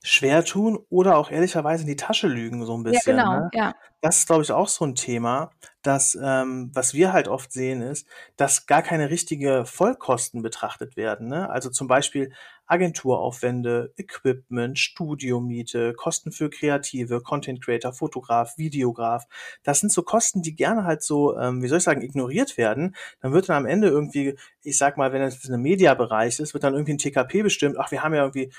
schwer 0.03 0.45
tun 0.45 0.79
oder 0.89 1.17
auch 1.17 1.31
ehrlicherweise 1.31 1.83
in 1.83 1.87
die 1.87 1.95
Tasche 1.95 2.27
lügen, 2.27 2.65
so 2.65 2.77
ein 2.77 2.83
bisschen. 2.83 3.17
Ja, 3.17 3.23
genau, 3.23 3.39
ne? 3.39 3.49
ja. 3.53 3.75
Das 4.01 4.19
ist, 4.19 4.27
glaube 4.27 4.43
ich, 4.43 4.51
auch 4.51 4.67
so 4.67 4.85
ein 4.85 4.95
Thema, 4.95 5.51
dass, 5.81 6.17
ähm, 6.21 6.71
was 6.73 6.93
wir 6.93 7.11
halt 7.11 7.27
oft 7.27 7.51
sehen, 7.51 7.81
ist, 7.81 8.07
dass 8.37 8.67
gar 8.67 8.81
keine 8.81 9.09
richtige 9.09 9.65
Vollkosten 9.65 10.41
betrachtet 10.41 10.95
werden. 10.95 11.27
Ne? 11.27 11.49
Also 11.49 11.69
zum 11.69 11.87
Beispiel 11.87 12.31
Agenturaufwände, 12.67 13.93
Equipment, 13.97 14.79
Studiomiete, 14.79 15.93
Kosten 15.93 16.31
für 16.31 16.49
Kreative, 16.49 17.21
Content 17.21 17.63
Creator, 17.63 17.93
Fotograf, 17.93 18.57
Videograf. 18.57 19.25
Das 19.63 19.79
sind 19.79 19.91
so 19.91 20.03
Kosten, 20.03 20.41
die 20.41 20.55
gerne 20.55 20.83
halt 20.83 21.03
so, 21.03 21.37
ähm, 21.37 21.61
wie 21.61 21.67
soll 21.67 21.77
ich 21.79 21.83
sagen, 21.83 22.01
ignoriert 22.01 22.57
werden. 22.57 22.95
Dann 23.21 23.33
wird 23.33 23.49
dann 23.49 23.57
am 23.57 23.65
Ende 23.65 23.87
irgendwie, 23.87 24.35
ich 24.61 24.77
sag 24.77 24.97
mal, 24.97 25.13
wenn 25.13 25.21
es 25.21 25.49
ein 25.49 25.61
Mediabereich 25.61 26.39
ist, 26.39 26.53
wird 26.53 26.63
dann 26.63 26.73
irgendwie 26.73 26.93
ein 26.93 26.97
TKP 26.97 27.43
bestimmt. 27.43 27.77
Ach, 27.77 27.91
wir 27.91 28.03
haben 28.03 28.13
ja 28.13 28.23
irgendwie 28.23 28.51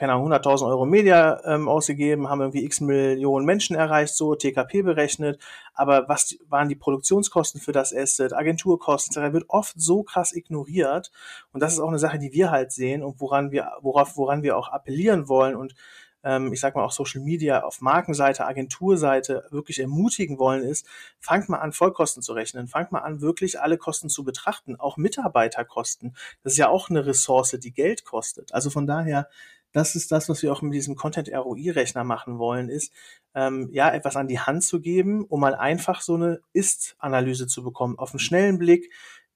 keine 0.00 0.14
Ahnung, 0.14 0.32
100.000 0.32 0.66
Euro 0.66 0.86
Media 0.86 1.42
ähm, 1.44 1.68
ausgegeben, 1.68 2.30
haben 2.30 2.40
irgendwie 2.40 2.64
x 2.64 2.80
Millionen 2.80 3.44
Menschen 3.44 3.76
erreicht, 3.76 4.14
so 4.14 4.34
TKP 4.34 4.80
berechnet. 4.80 5.38
Aber 5.74 6.08
was 6.08 6.38
waren 6.48 6.70
die 6.70 6.74
Produktionskosten 6.74 7.60
für 7.60 7.72
das 7.72 7.94
Asset, 7.94 8.32
Agenturkosten, 8.32 9.22
etc. 9.22 9.34
wird 9.34 9.44
oft 9.48 9.74
so 9.76 10.02
krass 10.02 10.32
ignoriert. 10.32 11.12
Und 11.52 11.62
das 11.62 11.74
ist 11.74 11.80
auch 11.80 11.88
eine 11.88 11.98
Sache, 11.98 12.18
die 12.18 12.32
wir 12.32 12.50
halt 12.50 12.72
sehen 12.72 13.02
und 13.02 13.20
woran 13.20 13.50
wir, 13.50 13.72
worauf, 13.82 14.16
woran 14.16 14.42
wir 14.42 14.56
auch 14.56 14.68
appellieren 14.68 15.28
wollen 15.28 15.54
und 15.54 15.74
ähm, 16.22 16.50
ich 16.52 16.60
sag 16.60 16.74
mal 16.74 16.84
auch 16.84 16.92
Social 16.92 17.20
Media 17.20 17.62
auf 17.62 17.82
Markenseite, 17.82 18.46
Agenturseite 18.46 19.44
wirklich 19.50 19.80
ermutigen 19.80 20.38
wollen, 20.38 20.62
ist, 20.62 20.86
fangt 21.18 21.50
mal 21.50 21.58
an, 21.58 21.72
Vollkosten 21.72 22.22
zu 22.22 22.32
rechnen. 22.32 22.68
Fangt 22.68 22.92
mal 22.92 23.00
an, 23.00 23.20
wirklich 23.20 23.60
alle 23.60 23.76
Kosten 23.78 24.08
zu 24.08 24.24
betrachten, 24.24 24.76
auch 24.76 24.96
Mitarbeiterkosten. 24.96 26.14
Das 26.42 26.54
ist 26.54 26.58
ja 26.58 26.68
auch 26.68 26.90
eine 26.90 27.04
Ressource, 27.06 27.56
die 27.62 27.72
Geld 27.72 28.04
kostet. 28.04 28.54
Also 28.54 28.70
von 28.70 28.86
daher 28.86 29.28
das 29.72 29.94
ist 29.94 30.10
das, 30.12 30.28
was 30.28 30.42
wir 30.42 30.52
auch 30.52 30.62
mit 30.62 30.74
diesem 30.74 30.96
Content 30.96 31.28
ROI-Rechner 31.28 32.04
machen 32.04 32.38
wollen, 32.38 32.68
ist, 32.68 32.92
ähm, 33.34 33.68
ja, 33.72 33.90
etwas 33.90 34.16
an 34.16 34.28
die 34.28 34.40
Hand 34.40 34.64
zu 34.64 34.80
geben, 34.80 35.24
um 35.24 35.40
mal 35.40 35.54
einfach 35.54 36.00
so 36.00 36.14
eine 36.14 36.40
Ist-Analyse 36.52 37.46
zu 37.46 37.62
bekommen, 37.62 37.98
auf 37.98 38.12
einen 38.12 38.18
schnellen 38.18 38.58
Blick, 38.58 38.90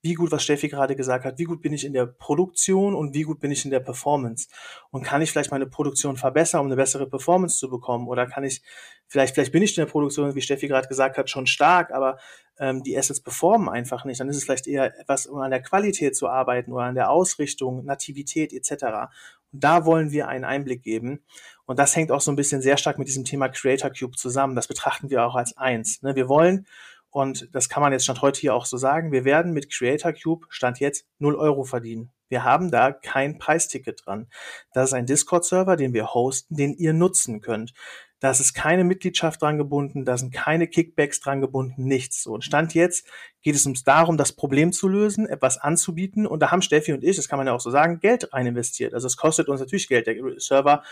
wie 0.04 0.12
gut, 0.12 0.30
was 0.32 0.44
Steffi 0.44 0.68
gerade 0.68 0.96
gesagt 0.96 1.24
hat, 1.24 1.38
wie 1.38 1.44
gut 1.44 1.62
bin 1.62 1.72
ich 1.72 1.86
in 1.86 1.94
der 1.94 2.04
Produktion 2.04 2.94
und 2.94 3.14
wie 3.14 3.22
gut 3.22 3.40
bin 3.40 3.50
ich 3.50 3.64
in 3.64 3.70
der 3.70 3.80
Performance? 3.80 4.48
Und 4.90 5.02
kann 5.02 5.22
ich 5.22 5.32
vielleicht 5.32 5.50
meine 5.50 5.66
Produktion 5.66 6.18
verbessern, 6.18 6.60
um 6.60 6.66
eine 6.66 6.76
bessere 6.76 7.08
Performance 7.08 7.56
zu 7.56 7.70
bekommen? 7.70 8.06
Oder 8.06 8.26
kann 8.26 8.44
ich, 8.44 8.60
vielleicht, 9.06 9.32
vielleicht 9.34 9.52
bin 9.52 9.62
ich 9.62 9.78
in 9.78 9.80
der 9.80 9.90
Produktion, 9.90 10.34
wie 10.34 10.42
Steffi 10.42 10.68
gerade 10.68 10.88
gesagt 10.88 11.16
hat, 11.16 11.30
schon 11.30 11.46
stark, 11.46 11.90
aber 11.90 12.18
ähm, 12.58 12.82
die 12.82 12.98
Assets 12.98 13.22
performen 13.22 13.70
einfach 13.70 14.04
nicht. 14.04 14.20
Dann 14.20 14.28
ist 14.28 14.36
es 14.36 14.44
vielleicht 14.44 14.66
eher 14.66 14.94
etwas, 15.00 15.24
um 15.24 15.38
an 15.38 15.50
der 15.50 15.62
Qualität 15.62 16.14
zu 16.14 16.28
arbeiten 16.28 16.74
oder 16.74 16.84
an 16.84 16.96
der 16.96 17.10
Ausrichtung, 17.10 17.86
Nativität 17.86 18.52
etc. 18.52 19.10
Da 19.54 19.84
wollen 19.84 20.11
wir 20.11 20.28
einen 20.28 20.44
Einblick 20.44 20.82
geben. 20.82 21.25
Und 21.66 21.78
das 21.78 21.96
hängt 21.96 22.11
auch 22.11 22.20
so 22.20 22.30
ein 22.30 22.37
bisschen 22.37 22.61
sehr 22.61 22.76
stark 22.76 22.99
mit 22.99 23.08
diesem 23.08 23.25
Thema 23.25 23.49
Creator 23.49 23.90
Cube 23.90 24.16
zusammen. 24.16 24.54
Das 24.54 24.68
betrachten 24.68 25.11
wir 25.11 25.25
auch 25.25 25.34
als 25.34 25.56
eins. 25.56 26.02
Ne? 26.02 26.14
Wir 26.14 26.28
wollen 26.28 26.66
und 27.14 27.49
das 27.54 27.68
kann 27.68 27.80
man 27.80 27.92
jetzt 27.92 28.02
Stand 28.02 28.23
heute 28.23 28.40
hier 28.40 28.56
auch 28.56 28.66
so 28.66 28.76
sagen. 28.76 29.12
Wir 29.12 29.25
werden 29.25 29.52
mit 29.52 29.70
Creator 29.73 30.12
Cube 30.12 30.46
Stand 30.49 30.80
jetzt 30.80 31.06
0 31.20 31.37
Euro 31.37 31.62
verdienen. 31.62 32.11
Wir 32.28 32.42
haben 32.42 32.73
da 32.73 32.90
kein 32.90 33.38
Preisticket 33.38 34.02
dran. 34.04 34.26
Das 34.73 34.87
ist 34.90 34.94
ein 34.94 35.06
Discord-Server, 35.06 35.76
den 35.76 35.94
wir 35.94 36.12
hosten, 36.12 36.56
den 36.56 36.75
ihr 36.75 36.92
nutzen 36.92 37.40
könnt. 37.40 37.73
Da 38.21 38.30
ist 38.30 38.54
keine 38.54 38.85
Mitgliedschaft 38.85 39.42
dran 39.42 39.59
gebunden, 39.59 40.04
da 40.04 40.16
sind 40.16 40.33
keine 40.33 40.66
Kickbacks 40.66 41.21
dran 41.21 41.40
gebunden, 41.40 41.85
nichts. 41.85 42.23
So, 42.23 42.33
und 42.33 42.42
Stand 42.42 42.73
jetzt 42.73 43.06
geht 43.42 43.54
es 43.54 43.66
uns 43.66 43.85
darum, 43.85 44.16
das 44.16 44.33
Problem 44.33 44.73
zu 44.73 44.88
lösen, 44.88 45.26
etwas 45.26 45.59
anzubieten. 45.59 46.26
Und 46.26 46.40
da 46.40 46.50
haben 46.50 46.62
Steffi 46.62 46.92
und 46.94 47.04
ich, 47.04 47.16
das 47.16 47.28
kann 47.28 47.38
man 47.38 47.47
ja 47.47 47.52
auch 47.52 47.61
so 47.61 47.71
sagen, 47.71 48.00
Geld 48.00 48.33
rein 48.33 48.47
investiert. 48.47 48.94
Also 48.94 49.06
es 49.06 49.16
kostet 49.16 49.49
uns 49.49 49.61
natürlich 49.61 49.88
Geld, 49.88 50.06
der 50.06 50.16
Server 50.38 50.83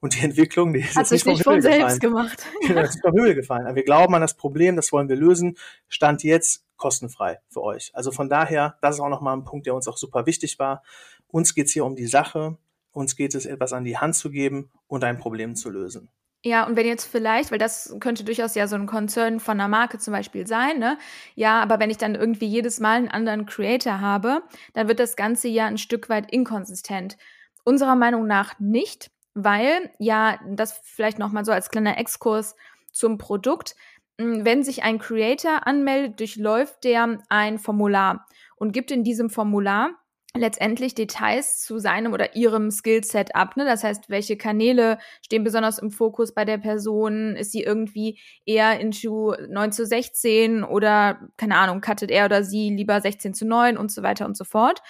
und 0.00 0.14
die 0.14 0.20
Entwicklung, 0.24 0.74
die 0.74 0.80
ist 0.80 0.96
Hat 0.96 1.06
sich 1.06 1.24
nicht 1.24 1.42
von 1.42 1.62
selbst 1.62 2.00
gemacht. 2.00 2.44
Genau, 2.66 2.82
das 2.82 2.96
ist 2.96 3.02
vom 3.02 3.14
Himmel 3.14 3.34
gefallen. 3.34 3.66
Aber 3.66 3.76
wir 3.76 3.84
glauben 3.84 4.14
an 4.14 4.20
das 4.20 4.34
Problem, 4.34 4.76
das 4.76 4.92
wollen 4.92 5.08
wir 5.08 5.16
lösen. 5.16 5.56
Stand 5.88 6.22
jetzt 6.22 6.64
kostenfrei 6.76 7.38
für 7.48 7.62
euch. 7.62 7.90
Also 7.94 8.12
von 8.12 8.28
daher, 8.28 8.76
das 8.82 8.96
ist 8.96 9.00
auch 9.00 9.08
nochmal 9.08 9.36
ein 9.36 9.44
Punkt, 9.44 9.66
der 9.66 9.74
uns 9.74 9.88
auch 9.88 9.96
super 9.96 10.26
wichtig 10.26 10.58
war. 10.58 10.82
Uns 11.28 11.54
geht 11.54 11.66
es 11.66 11.72
hier 11.72 11.84
um 11.84 11.96
die 11.96 12.06
Sache. 12.06 12.58
Uns 12.92 13.16
geht 13.16 13.34
es, 13.34 13.46
etwas 13.46 13.72
an 13.72 13.84
die 13.84 13.96
Hand 13.96 14.16
zu 14.16 14.30
geben 14.30 14.70
und 14.86 15.02
ein 15.02 15.18
Problem 15.18 15.56
zu 15.56 15.70
lösen. 15.70 16.10
Ja, 16.44 16.66
und 16.66 16.74
wenn 16.74 16.86
jetzt 16.86 17.04
vielleicht, 17.04 17.52
weil 17.52 17.58
das 17.58 17.94
könnte 18.00 18.24
durchaus 18.24 18.56
ja 18.56 18.66
so 18.66 18.74
ein 18.74 18.86
Concern 18.86 19.38
von 19.38 19.60
einer 19.60 19.68
Marke 19.68 19.98
zum 19.98 20.12
Beispiel 20.12 20.44
sein, 20.46 20.78
ne? 20.80 20.98
Ja, 21.36 21.62
aber 21.62 21.78
wenn 21.78 21.88
ich 21.90 21.98
dann 21.98 22.16
irgendwie 22.16 22.46
jedes 22.46 22.80
Mal 22.80 22.96
einen 22.96 23.08
anderen 23.08 23.46
Creator 23.46 24.00
habe, 24.00 24.42
dann 24.74 24.88
wird 24.88 24.98
das 24.98 25.14
Ganze 25.14 25.46
ja 25.46 25.66
ein 25.66 25.78
Stück 25.78 26.08
weit 26.08 26.32
inkonsistent. 26.32 27.16
Unserer 27.64 27.94
Meinung 27.94 28.26
nach 28.26 28.58
nicht, 28.58 29.12
weil 29.34 29.90
ja, 29.98 30.40
das 30.48 30.80
vielleicht 30.82 31.20
nochmal 31.20 31.44
so 31.44 31.52
als 31.52 31.70
kleiner 31.70 31.96
Exkurs 31.98 32.56
zum 32.90 33.18
Produkt. 33.18 33.76
Hm, 34.20 34.44
wenn 34.44 34.64
sich 34.64 34.82
ein 34.82 34.98
Creator 34.98 35.64
anmeldet, 35.68 36.18
durchläuft 36.18 36.82
der 36.82 37.18
ein 37.28 37.58
Formular 37.60 38.26
und 38.56 38.72
gibt 38.72 38.90
in 38.90 39.04
diesem 39.04 39.30
Formular 39.30 39.90
letztendlich 40.34 40.94
Details 40.94 41.60
zu 41.60 41.78
seinem 41.78 42.12
oder 42.12 42.34
ihrem 42.34 42.70
Skillset 42.70 43.34
ab. 43.34 43.56
Ne? 43.56 43.64
Das 43.64 43.84
heißt, 43.84 44.08
welche 44.08 44.36
Kanäle 44.36 44.98
stehen 45.20 45.44
besonders 45.44 45.78
im 45.78 45.90
Fokus 45.90 46.32
bei 46.32 46.44
der 46.44 46.58
Person? 46.58 47.36
Ist 47.36 47.52
sie 47.52 47.62
irgendwie 47.62 48.18
eher 48.46 48.80
into 48.80 49.34
9 49.48 49.72
zu 49.72 49.84
16 49.84 50.64
oder, 50.64 51.20
keine 51.36 51.56
Ahnung, 51.56 51.82
cuttet 51.82 52.10
er 52.10 52.24
oder 52.24 52.44
sie 52.44 52.70
lieber 52.70 53.00
16 53.00 53.34
zu 53.34 53.46
9 53.46 53.76
und 53.76 53.92
so 53.92 54.02
weiter 54.02 54.24
und 54.24 54.36
so 54.36 54.44
fort. 54.44 54.82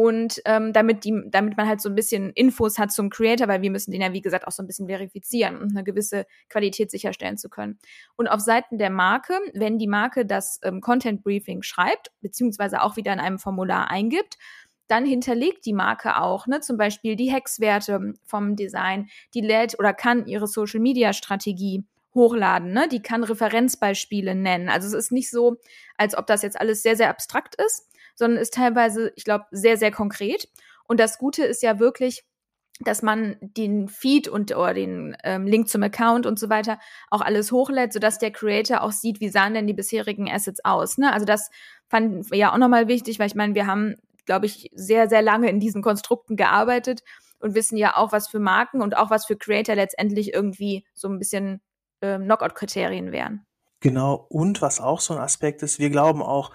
Und 0.00 0.40
ähm, 0.46 0.72
damit, 0.72 1.04
die, 1.04 1.12
damit 1.26 1.58
man 1.58 1.68
halt 1.68 1.82
so 1.82 1.90
ein 1.90 1.94
bisschen 1.94 2.30
Infos 2.30 2.78
hat 2.78 2.90
zum 2.90 3.10
Creator, 3.10 3.48
weil 3.48 3.60
wir 3.60 3.70
müssen 3.70 3.90
den 3.90 4.00
ja, 4.00 4.14
wie 4.14 4.22
gesagt, 4.22 4.46
auch 4.46 4.50
so 4.50 4.62
ein 4.62 4.66
bisschen 4.66 4.86
verifizieren, 4.86 5.58
um 5.58 5.68
eine 5.68 5.84
gewisse 5.84 6.24
Qualität 6.48 6.90
sicherstellen 6.90 7.36
zu 7.36 7.50
können. 7.50 7.78
Und 8.16 8.26
auf 8.26 8.40
Seiten 8.40 8.78
der 8.78 8.88
Marke, 8.88 9.34
wenn 9.52 9.76
die 9.76 9.86
Marke 9.86 10.24
das 10.24 10.58
ähm, 10.62 10.80
Content 10.80 11.22
Briefing 11.22 11.60
schreibt, 11.60 12.12
beziehungsweise 12.22 12.80
auch 12.80 12.96
wieder 12.96 13.12
in 13.12 13.20
einem 13.20 13.38
Formular 13.38 13.90
eingibt, 13.90 14.38
dann 14.90 15.06
hinterlegt 15.06 15.64
die 15.66 15.72
Marke 15.72 16.20
auch, 16.20 16.46
ne, 16.46 16.60
zum 16.60 16.76
Beispiel 16.76 17.16
die 17.16 17.32
Hexwerte 17.32 18.14
vom 18.24 18.56
Design, 18.56 19.08
die 19.34 19.40
lädt 19.40 19.78
oder 19.78 19.92
kann 19.92 20.26
ihre 20.26 20.46
Social 20.46 20.80
Media 20.80 21.12
Strategie 21.12 21.84
hochladen, 22.14 22.72
ne? 22.72 22.88
Die 22.88 23.02
kann 23.02 23.22
Referenzbeispiele 23.22 24.34
nennen. 24.34 24.68
Also 24.68 24.88
es 24.88 24.94
ist 24.94 25.12
nicht 25.12 25.30
so, 25.30 25.56
als 25.96 26.16
ob 26.16 26.26
das 26.26 26.42
jetzt 26.42 26.60
alles 26.60 26.82
sehr, 26.82 26.96
sehr 26.96 27.08
abstrakt 27.08 27.54
ist, 27.54 27.88
sondern 28.14 28.40
ist 28.40 28.54
teilweise, 28.54 29.12
ich 29.16 29.24
glaube, 29.24 29.44
sehr, 29.52 29.76
sehr 29.76 29.90
konkret. 29.92 30.48
Und 30.86 30.98
das 30.98 31.18
Gute 31.18 31.44
ist 31.44 31.62
ja 31.62 31.78
wirklich, 31.78 32.24
dass 32.80 33.02
man 33.02 33.36
den 33.40 33.88
Feed 33.88 34.26
und 34.26 34.56
oder 34.56 34.74
den 34.74 35.16
ähm, 35.22 35.46
Link 35.46 35.68
zum 35.68 35.82
Account 35.82 36.26
und 36.26 36.38
so 36.38 36.48
weiter 36.48 36.78
auch 37.10 37.20
alles 37.20 37.52
hochlädt, 37.52 37.92
sodass 37.92 38.18
der 38.18 38.30
Creator 38.30 38.82
auch 38.82 38.92
sieht, 38.92 39.20
wie 39.20 39.28
sahen 39.28 39.54
denn 39.54 39.66
die 39.66 39.74
bisherigen 39.74 40.30
Assets 40.30 40.64
aus. 40.64 40.96
Ne? 40.98 41.12
Also 41.12 41.26
das 41.26 41.50
fanden 41.88 42.28
wir 42.30 42.38
ja 42.38 42.52
auch 42.52 42.58
nochmal 42.58 42.88
wichtig, 42.88 43.18
weil 43.18 43.26
ich 43.26 43.34
meine, 43.34 43.54
wir 43.54 43.66
haben 43.66 43.96
glaube 44.26 44.46
ich, 44.46 44.70
sehr, 44.74 45.08
sehr 45.08 45.22
lange 45.22 45.48
in 45.48 45.60
diesen 45.60 45.82
Konstrukten 45.82 46.36
gearbeitet 46.36 47.02
und 47.38 47.54
wissen 47.54 47.76
ja 47.76 47.96
auch, 47.96 48.12
was 48.12 48.28
für 48.28 48.38
Marken 48.38 48.82
und 48.82 48.96
auch 48.96 49.10
was 49.10 49.26
für 49.26 49.36
Creator 49.36 49.74
letztendlich 49.74 50.34
irgendwie 50.34 50.84
so 50.94 51.08
ein 51.08 51.18
bisschen 51.18 51.60
ähm, 52.02 52.24
Knockout-Kriterien 52.24 53.12
wären. 53.12 53.46
Genau, 53.80 54.26
und 54.28 54.60
was 54.60 54.80
auch 54.80 55.00
so 55.00 55.14
ein 55.14 55.20
Aspekt 55.20 55.62
ist, 55.62 55.78
wir 55.78 55.90
glauben 55.90 56.22
auch, 56.22 56.52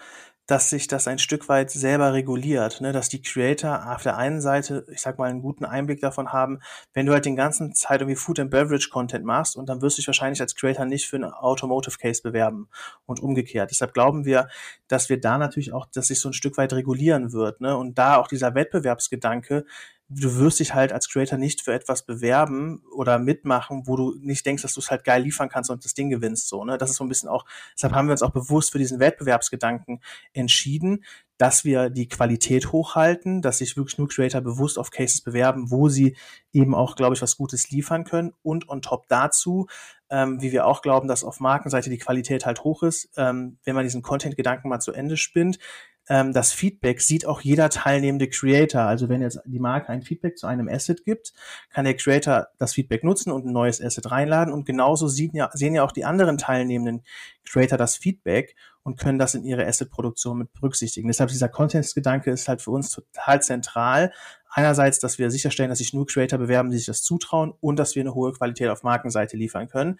dass 0.47 0.69
sich 0.69 0.87
das 0.87 1.07
ein 1.07 1.17
Stück 1.17 1.49
weit 1.49 1.71
selber 1.71 2.13
reguliert, 2.13 2.79
ne? 2.81 2.91
dass 2.91 3.09
die 3.09 3.21
Creator 3.21 3.91
auf 3.91 4.03
der 4.03 4.17
einen 4.17 4.41
Seite, 4.41 4.85
ich 4.91 5.01
sag 5.01 5.17
mal, 5.17 5.29
einen 5.29 5.41
guten 5.41 5.65
Einblick 5.65 6.01
davon 6.01 6.31
haben, 6.31 6.59
wenn 6.93 7.07
du 7.07 7.13
halt 7.13 7.25
den 7.25 7.35
ganzen 7.35 7.73
Zeit 7.73 8.01
irgendwie 8.01 8.15
Food 8.15 8.39
and 8.39 8.51
Beverage 8.51 8.89
Content 8.91 9.25
machst 9.25 9.55
und 9.55 9.69
dann 9.69 9.81
wirst 9.81 9.97
du 9.97 10.01
dich 10.01 10.07
wahrscheinlich 10.07 10.41
als 10.41 10.55
Creator 10.55 10.85
nicht 10.85 11.07
für 11.07 11.15
einen 11.15 11.33
Automotive 11.33 11.97
Case 11.97 12.21
bewerben 12.21 12.69
und 13.07 13.21
umgekehrt. 13.21 13.71
Deshalb 13.71 13.93
glauben 13.95 14.25
wir, 14.25 14.47
dass 14.87 15.09
wir 15.09 15.19
da 15.19 15.37
natürlich 15.37 15.73
auch, 15.73 15.87
dass 15.87 16.07
sich 16.07 16.19
so 16.19 16.29
ein 16.29 16.33
Stück 16.33 16.57
weit 16.57 16.73
regulieren 16.73 17.31
wird, 17.33 17.61
ne? 17.61 17.77
Und 17.77 17.97
da 17.97 18.17
auch 18.17 18.27
dieser 18.27 18.55
Wettbewerbsgedanke 18.55 19.65
du 20.09 20.37
wirst 20.37 20.59
dich 20.59 20.73
halt 20.73 20.93
als 20.93 21.09
Creator 21.09 21.37
nicht 21.37 21.61
für 21.61 21.73
etwas 21.73 22.05
bewerben 22.05 22.83
oder 22.95 23.17
mitmachen, 23.17 23.87
wo 23.87 23.95
du 23.95 24.15
nicht 24.19 24.45
denkst, 24.45 24.61
dass 24.61 24.73
du 24.73 24.79
es 24.79 24.91
halt 24.91 25.03
geil 25.03 25.23
liefern 25.23 25.49
kannst 25.49 25.69
und 25.69 25.83
das 25.83 25.93
Ding 25.93 26.09
gewinnst. 26.09 26.47
So, 26.47 26.63
ne? 26.63 26.77
Das 26.77 26.89
ist 26.91 26.97
so 26.97 27.03
ein 27.03 27.09
bisschen 27.09 27.29
auch, 27.29 27.45
deshalb 27.75 27.93
haben 27.93 28.07
wir 28.07 28.11
uns 28.11 28.21
auch 28.21 28.31
bewusst 28.31 28.71
für 28.71 28.77
diesen 28.77 28.99
Wettbewerbsgedanken 28.99 30.01
entschieden, 30.33 31.03
dass 31.37 31.65
wir 31.65 31.89
die 31.89 32.07
Qualität 32.07 32.71
hochhalten, 32.71 33.41
dass 33.41 33.57
sich 33.57 33.75
wirklich 33.75 33.97
nur 33.97 34.07
Creator 34.07 34.41
bewusst 34.41 34.79
auf 34.79 34.91
Cases 34.91 35.21
bewerben, 35.21 35.69
wo 35.71 35.89
sie 35.89 36.15
eben 36.53 36.73
auch, 36.73 36.95
glaube 36.95 37.15
ich, 37.15 37.21
was 37.21 37.37
Gutes 37.37 37.69
liefern 37.71 38.05
können. 38.05 38.33
Und 38.41 38.69
on 38.69 38.81
top 38.81 39.07
dazu, 39.07 39.67
ähm, 40.09 40.41
wie 40.41 40.51
wir 40.51 40.65
auch 40.65 40.81
glauben, 40.81 41.07
dass 41.07 41.23
auf 41.23 41.39
Markenseite 41.39 41.89
die 41.89 41.97
Qualität 41.97 42.45
halt 42.45 42.63
hoch 42.63 42.83
ist, 42.83 43.09
ähm, 43.17 43.57
wenn 43.65 43.75
man 43.75 43.83
diesen 43.83 44.01
Content-Gedanken 44.01 44.69
mal 44.69 44.79
zu 44.79 44.93
Ende 44.93 45.17
spinnt, 45.17 45.59
ähm, 46.07 46.33
das 46.33 46.51
Feedback 46.51 47.01
sieht 47.01 47.25
auch 47.25 47.41
jeder 47.41 47.69
teilnehmende 47.69 48.29
Creator. 48.29 48.81
Also 48.81 49.09
wenn 49.09 49.21
jetzt 49.21 49.39
die 49.45 49.59
Marke 49.59 49.89
ein 49.89 50.03
Feedback 50.03 50.37
zu 50.37 50.47
einem 50.47 50.69
Asset 50.69 51.03
gibt, 51.03 51.33
kann 51.71 51.85
der 51.85 51.95
Creator 51.95 52.47
das 52.57 52.73
Feedback 52.73 53.03
nutzen 53.03 53.31
und 53.31 53.45
ein 53.45 53.53
neues 53.53 53.81
Asset 53.81 54.11
reinladen. 54.11 54.53
Und 54.53 54.65
genauso 54.65 55.07
sehen 55.07 55.31
ja, 55.33 55.49
sehen 55.53 55.73
ja 55.73 55.83
auch 55.83 55.91
die 55.91 56.05
anderen 56.05 56.37
teilnehmenden 56.37 57.03
Creator 57.43 57.77
das 57.77 57.95
Feedback 57.95 58.55
und 58.83 58.99
können 58.99 59.17
das 59.17 59.33
in 59.33 59.43
ihre 59.45 59.65
Asset-Produktion 59.65 60.37
mit 60.37 60.53
berücksichtigen. 60.53 61.07
Deshalb 61.07 61.31
dieser 61.31 61.49
Contents-Gedanke 61.49 62.29
ist 62.29 62.47
halt 62.47 62.61
für 62.61 62.71
uns 62.71 62.91
total 62.91 63.41
zentral. 63.41 64.13
Einerseits, 64.47 64.99
dass 64.99 65.17
wir 65.17 65.31
sicherstellen, 65.31 65.69
dass 65.69 65.79
sich 65.79 65.93
nur 65.93 66.05
Creator 66.05 66.37
bewerben, 66.37 66.69
die 66.69 66.77
sich 66.77 66.85
das 66.85 67.01
zutrauen 67.01 67.51
und 67.61 67.77
dass 67.77 67.95
wir 67.95 68.03
eine 68.03 68.13
hohe 68.13 68.31
Qualität 68.31 68.69
auf 68.69 68.83
Markenseite 68.83 69.37
liefern 69.37 69.67
können. 69.67 69.99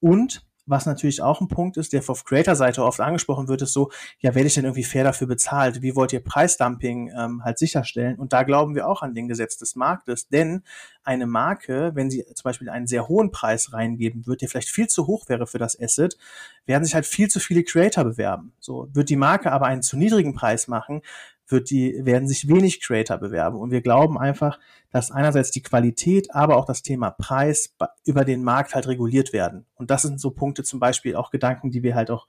Und 0.00 0.46
was 0.66 0.84
natürlich 0.86 1.22
auch 1.22 1.40
ein 1.40 1.48
Punkt 1.48 1.76
ist, 1.76 1.92
der 1.92 2.02
auf 2.06 2.24
Creator-Seite 2.24 2.84
oft 2.84 3.00
angesprochen 3.00 3.48
wird, 3.48 3.62
ist 3.62 3.72
so, 3.72 3.90
ja, 4.20 4.34
werde 4.34 4.48
ich 4.48 4.54
denn 4.54 4.64
irgendwie 4.64 4.84
fair 4.84 5.04
dafür 5.04 5.26
bezahlt? 5.26 5.82
Wie 5.82 5.94
wollt 5.94 6.12
ihr 6.12 6.22
Preisdumping 6.22 7.12
ähm, 7.16 7.44
halt 7.44 7.58
sicherstellen? 7.58 8.18
Und 8.18 8.32
da 8.32 8.42
glauben 8.42 8.74
wir 8.74 8.88
auch 8.88 9.02
an 9.02 9.14
den 9.14 9.28
Gesetz 9.28 9.56
des 9.56 9.76
Marktes, 9.76 10.28
denn 10.28 10.62
eine 11.04 11.26
Marke, 11.26 11.92
wenn 11.94 12.10
sie 12.10 12.24
zum 12.34 12.42
Beispiel 12.44 12.68
einen 12.68 12.88
sehr 12.88 13.08
hohen 13.08 13.30
Preis 13.30 13.72
reingeben 13.72 14.26
wird, 14.26 14.42
der 14.42 14.48
vielleicht 14.48 14.70
viel 14.70 14.88
zu 14.88 15.06
hoch 15.06 15.28
wäre 15.28 15.46
für 15.46 15.58
das 15.58 15.80
Asset, 15.80 16.18
werden 16.66 16.84
sich 16.84 16.94
halt 16.94 17.06
viel 17.06 17.28
zu 17.28 17.38
viele 17.38 17.62
Creator 17.62 18.02
bewerben. 18.02 18.52
So 18.58 18.88
wird 18.92 19.08
die 19.08 19.16
Marke 19.16 19.52
aber 19.52 19.66
einen 19.66 19.82
zu 19.82 19.96
niedrigen 19.96 20.34
Preis 20.34 20.66
machen, 20.66 21.02
wird 21.48 21.70
die, 21.70 22.04
werden 22.04 22.28
sich 22.28 22.48
wenig 22.48 22.80
Creator 22.80 23.18
bewerben. 23.18 23.58
Und 23.58 23.70
wir 23.70 23.80
glauben 23.80 24.18
einfach, 24.18 24.58
dass 24.90 25.10
einerseits 25.10 25.50
die 25.50 25.62
Qualität, 25.62 26.34
aber 26.34 26.56
auch 26.56 26.64
das 26.64 26.82
Thema 26.82 27.10
Preis 27.10 27.74
über 28.04 28.24
den 28.24 28.42
Markt 28.42 28.74
halt 28.74 28.88
reguliert 28.88 29.32
werden. 29.32 29.66
Und 29.74 29.90
das 29.90 30.02
sind 30.02 30.20
so 30.20 30.30
Punkte 30.30 30.64
zum 30.64 30.80
Beispiel 30.80 31.16
auch 31.16 31.30
Gedanken, 31.30 31.70
die 31.70 31.82
wir 31.82 31.94
halt 31.94 32.10
auch 32.10 32.26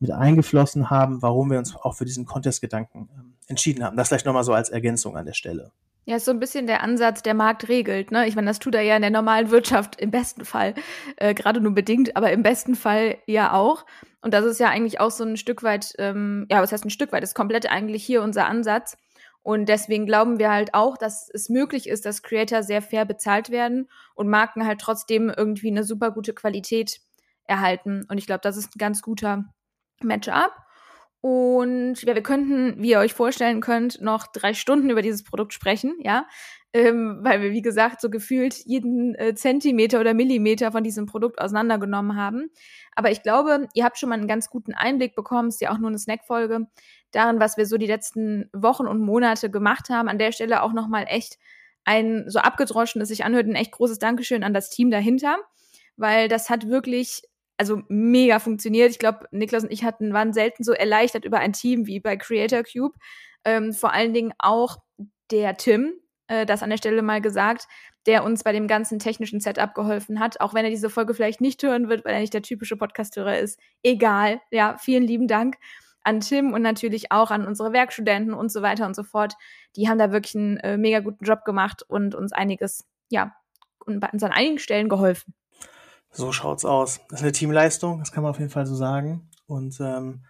mit 0.00 0.10
eingeflossen 0.10 0.90
haben, 0.90 1.22
warum 1.22 1.50
wir 1.50 1.58
uns 1.58 1.74
auch 1.74 1.94
für 1.94 2.04
diesen 2.04 2.24
Contest-Gedanken 2.24 3.08
ähm, 3.12 3.34
entschieden 3.46 3.84
haben. 3.84 3.96
Das 3.96 4.08
vielleicht 4.08 4.26
nochmal 4.26 4.44
so 4.44 4.52
als 4.52 4.68
Ergänzung 4.68 5.16
an 5.16 5.26
der 5.26 5.32
Stelle. 5.32 5.72
Ja, 6.04 6.16
ist 6.16 6.24
so 6.24 6.30
ein 6.30 6.40
bisschen 6.40 6.66
der 6.66 6.82
Ansatz, 6.82 7.22
der 7.22 7.34
Markt 7.34 7.68
regelt. 7.68 8.12
Ne? 8.12 8.26
Ich 8.26 8.34
meine, 8.34 8.46
das 8.46 8.58
tut 8.58 8.74
er 8.74 8.80
ja 8.80 8.96
in 8.96 9.02
der 9.02 9.10
normalen 9.10 9.50
Wirtschaft 9.50 10.00
im 10.00 10.10
besten 10.10 10.44
Fall, 10.46 10.74
äh, 11.16 11.34
gerade 11.34 11.60
nur 11.60 11.74
bedingt, 11.74 12.16
aber 12.16 12.32
im 12.32 12.42
besten 12.42 12.76
Fall 12.76 13.18
ja 13.26 13.52
auch. 13.52 13.84
Und 14.20 14.34
das 14.34 14.44
ist 14.44 14.58
ja 14.58 14.68
eigentlich 14.68 15.00
auch 15.00 15.10
so 15.10 15.24
ein 15.24 15.36
Stück 15.36 15.62
weit, 15.62 15.92
ähm, 15.98 16.46
ja, 16.50 16.60
was 16.60 16.72
heißt 16.72 16.84
ein 16.84 16.90
Stück 16.90 17.12
weit, 17.12 17.22
ist 17.22 17.34
komplett 17.34 17.70
eigentlich 17.70 18.04
hier 18.04 18.22
unser 18.22 18.46
Ansatz. 18.46 18.96
Und 19.42 19.68
deswegen 19.68 20.06
glauben 20.06 20.38
wir 20.38 20.50
halt 20.50 20.74
auch, 20.74 20.98
dass 20.98 21.30
es 21.32 21.48
möglich 21.48 21.88
ist, 21.88 22.04
dass 22.04 22.22
Creator 22.22 22.62
sehr 22.62 22.82
fair 22.82 23.04
bezahlt 23.04 23.50
werden 23.50 23.88
und 24.14 24.28
Marken 24.28 24.66
halt 24.66 24.80
trotzdem 24.80 25.32
irgendwie 25.34 25.70
eine 25.70 25.84
super 25.84 26.10
gute 26.10 26.34
Qualität 26.34 27.00
erhalten. 27.44 28.04
Und 28.08 28.18
ich 28.18 28.26
glaube, 28.26 28.40
das 28.42 28.56
ist 28.56 28.74
ein 28.74 28.78
ganz 28.78 29.00
guter 29.00 29.44
Matchup. 30.02 30.52
Und 31.20 32.00
ja, 32.02 32.14
wir 32.14 32.22
könnten, 32.22 32.80
wie 32.80 32.90
ihr 32.90 33.00
euch 33.00 33.12
vorstellen 33.12 33.60
könnt, 33.60 34.00
noch 34.00 34.26
drei 34.28 34.54
Stunden 34.54 34.90
über 34.90 35.02
dieses 35.02 35.24
Produkt 35.24 35.52
sprechen, 35.52 35.96
ja. 36.00 36.26
Ähm, 36.74 37.20
weil 37.22 37.40
wir, 37.40 37.52
wie 37.52 37.62
gesagt, 37.62 38.00
so 38.02 38.10
gefühlt 38.10 38.54
jeden 38.66 39.14
äh, 39.14 39.34
Zentimeter 39.34 40.00
oder 40.00 40.12
Millimeter 40.12 40.70
von 40.70 40.84
diesem 40.84 41.06
Produkt 41.06 41.40
auseinandergenommen 41.40 42.14
haben. 42.14 42.50
Aber 42.94 43.10
ich 43.10 43.22
glaube, 43.22 43.68
ihr 43.72 43.84
habt 43.84 43.98
schon 43.98 44.10
mal 44.10 44.16
einen 44.16 44.28
ganz 44.28 44.50
guten 44.50 44.74
Einblick 44.74 45.14
bekommen, 45.14 45.48
ist 45.48 45.62
ja 45.62 45.72
auch 45.72 45.78
nur 45.78 45.88
eine 45.88 45.98
Snackfolge, 45.98 46.66
darin, 47.10 47.40
was 47.40 47.56
wir 47.56 47.64
so 47.64 47.78
die 47.78 47.86
letzten 47.86 48.50
Wochen 48.52 48.86
und 48.86 49.00
Monate 49.00 49.50
gemacht 49.50 49.88
haben. 49.88 50.08
An 50.08 50.18
der 50.18 50.30
Stelle 50.32 50.62
auch 50.62 50.74
nochmal 50.74 51.06
echt 51.08 51.38
ein 51.84 52.24
so 52.28 52.38
abgedroschenes 52.40 53.08
sich 53.08 53.24
anhört, 53.24 53.46
ein 53.46 53.54
echt 53.54 53.72
großes 53.72 53.98
Dankeschön 53.98 54.44
an 54.44 54.52
das 54.52 54.68
Team 54.68 54.90
dahinter, 54.90 55.38
weil 55.96 56.28
das 56.28 56.50
hat 56.50 56.68
wirklich 56.68 57.22
also 57.58 57.82
mega 57.88 58.38
funktioniert. 58.38 58.90
Ich 58.90 58.98
glaube, 58.98 59.26
Niklas 59.30 59.64
und 59.64 59.72
ich 59.72 59.84
hatten, 59.84 60.12
waren 60.12 60.32
selten 60.32 60.64
so 60.64 60.72
erleichtert 60.72 61.24
über 61.24 61.40
ein 61.40 61.52
Team 61.52 61.86
wie 61.86 62.00
bei 62.00 62.16
Creator 62.16 62.62
Cube. 62.62 62.96
Ähm, 63.44 63.72
vor 63.72 63.92
allen 63.92 64.14
Dingen 64.14 64.32
auch 64.38 64.78
der 65.30 65.56
Tim, 65.56 65.92
äh, 66.28 66.46
das 66.46 66.62
an 66.62 66.70
der 66.70 66.78
Stelle 66.78 67.02
mal 67.02 67.20
gesagt, 67.20 67.66
der 68.06 68.24
uns 68.24 68.42
bei 68.44 68.52
dem 68.52 68.68
ganzen 68.68 68.98
technischen 68.98 69.40
Setup 69.40 69.74
geholfen 69.74 70.20
hat, 70.20 70.40
auch 70.40 70.54
wenn 70.54 70.64
er 70.64 70.70
diese 70.70 70.88
Folge 70.88 71.12
vielleicht 71.14 71.40
nicht 71.40 71.62
hören 71.62 71.88
wird, 71.88 72.04
weil 72.04 72.14
er 72.14 72.20
nicht 72.20 72.32
der 72.32 72.42
typische 72.42 72.76
Podcasthörer 72.76 73.38
ist. 73.38 73.60
Egal. 73.82 74.40
Ja, 74.50 74.76
vielen 74.78 75.02
lieben 75.02 75.28
Dank 75.28 75.56
an 76.04 76.20
Tim 76.20 76.54
und 76.54 76.62
natürlich 76.62 77.12
auch 77.12 77.30
an 77.30 77.46
unsere 77.46 77.72
Werkstudenten 77.72 78.32
und 78.32 78.50
so 78.50 78.62
weiter 78.62 78.86
und 78.86 78.96
so 78.96 79.02
fort. 79.02 79.34
Die 79.76 79.88
haben 79.88 79.98
da 79.98 80.12
wirklich 80.12 80.36
einen 80.36 80.56
äh, 80.58 80.78
mega 80.78 81.00
guten 81.00 81.24
Job 81.24 81.44
gemacht 81.44 81.82
und 81.86 82.14
uns 82.14 82.32
einiges, 82.32 82.86
ja, 83.10 83.34
und 83.84 84.02
uns 84.12 84.22
an 84.22 84.32
einigen 84.32 84.58
Stellen 84.58 84.88
geholfen. 84.88 85.34
So 86.10 86.32
schaut's 86.32 86.64
aus. 86.64 87.00
Das 87.10 87.20
ist 87.20 87.24
eine 87.24 87.32
Teamleistung, 87.32 87.98
das 87.98 88.12
kann 88.12 88.22
man 88.22 88.30
auf 88.30 88.38
jeden 88.38 88.50
Fall 88.50 88.66
so 88.66 88.74
sagen. 88.74 89.28
Und 89.46 89.78
ähm, 89.80 90.24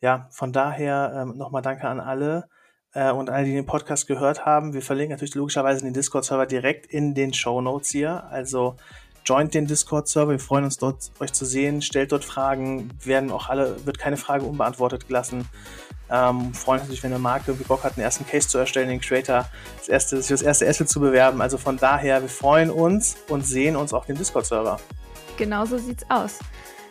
ja, 0.00 0.28
von 0.30 0.52
daher 0.52 1.12
ähm, 1.14 1.36
nochmal 1.36 1.62
danke 1.62 1.86
an 1.86 2.00
alle 2.00 2.48
äh, 2.94 3.10
und 3.10 3.30
alle, 3.30 3.44
die 3.44 3.52
den 3.52 3.66
Podcast 3.66 4.06
gehört 4.06 4.46
haben. 4.46 4.72
Wir 4.72 4.82
verlinken 4.82 5.12
natürlich 5.12 5.34
logischerweise 5.34 5.84
den 5.84 5.94
Discord-Server 5.94 6.46
direkt 6.46 6.86
in 6.86 7.14
den 7.14 7.32
Show 7.32 7.60
Notes 7.60 7.90
hier. 7.90 8.24
Also 8.30 8.76
joint 9.24 9.54
den 9.54 9.66
Discord-Server. 9.66 10.32
Wir 10.32 10.38
freuen 10.38 10.64
uns 10.64 10.78
dort, 10.78 11.12
euch 11.20 11.32
zu 11.32 11.44
sehen. 11.44 11.82
Stellt 11.82 12.12
dort 12.12 12.24
Fragen. 12.24 12.90
Werden 13.04 13.30
auch 13.30 13.48
alle, 13.48 13.84
wird 13.86 13.98
keine 13.98 14.16
Frage 14.16 14.44
unbeantwortet 14.44 15.06
gelassen. 15.06 15.48
Ähm, 16.10 16.54
freuen 16.54 16.80
uns 16.80 16.88
natürlich, 16.88 17.02
wenn 17.04 17.12
eine 17.12 17.20
Marke 17.20 17.58
wie 17.58 17.62
Bock 17.62 17.84
hat, 17.84 17.92
einen 17.96 18.02
ersten 18.02 18.26
Case 18.26 18.48
zu 18.48 18.58
erstellen, 18.58 18.88
den 18.88 19.00
Creator 19.00 19.46
das 19.78 19.88
erste, 19.88 20.16
sich 20.20 20.28
das 20.28 20.42
erste 20.42 20.66
Asset 20.66 20.88
zu 20.88 20.98
bewerben. 20.98 21.40
Also 21.40 21.56
von 21.56 21.76
daher, 21.76 22.20
wir 22.20 22.28
freuen 22.28 22.70
uns 22.70 23.16
und 23.28 23.46
sehen 23.46 23.76
uns 23.76 23.92
auf 23.92 24.06
dem 24.06 24.16
Discord-Server. 24.16 24.80
Genau 25.36 25.64
so 25.64 25.78
sieht's 25.78 26.04
aus. 26.08 26.38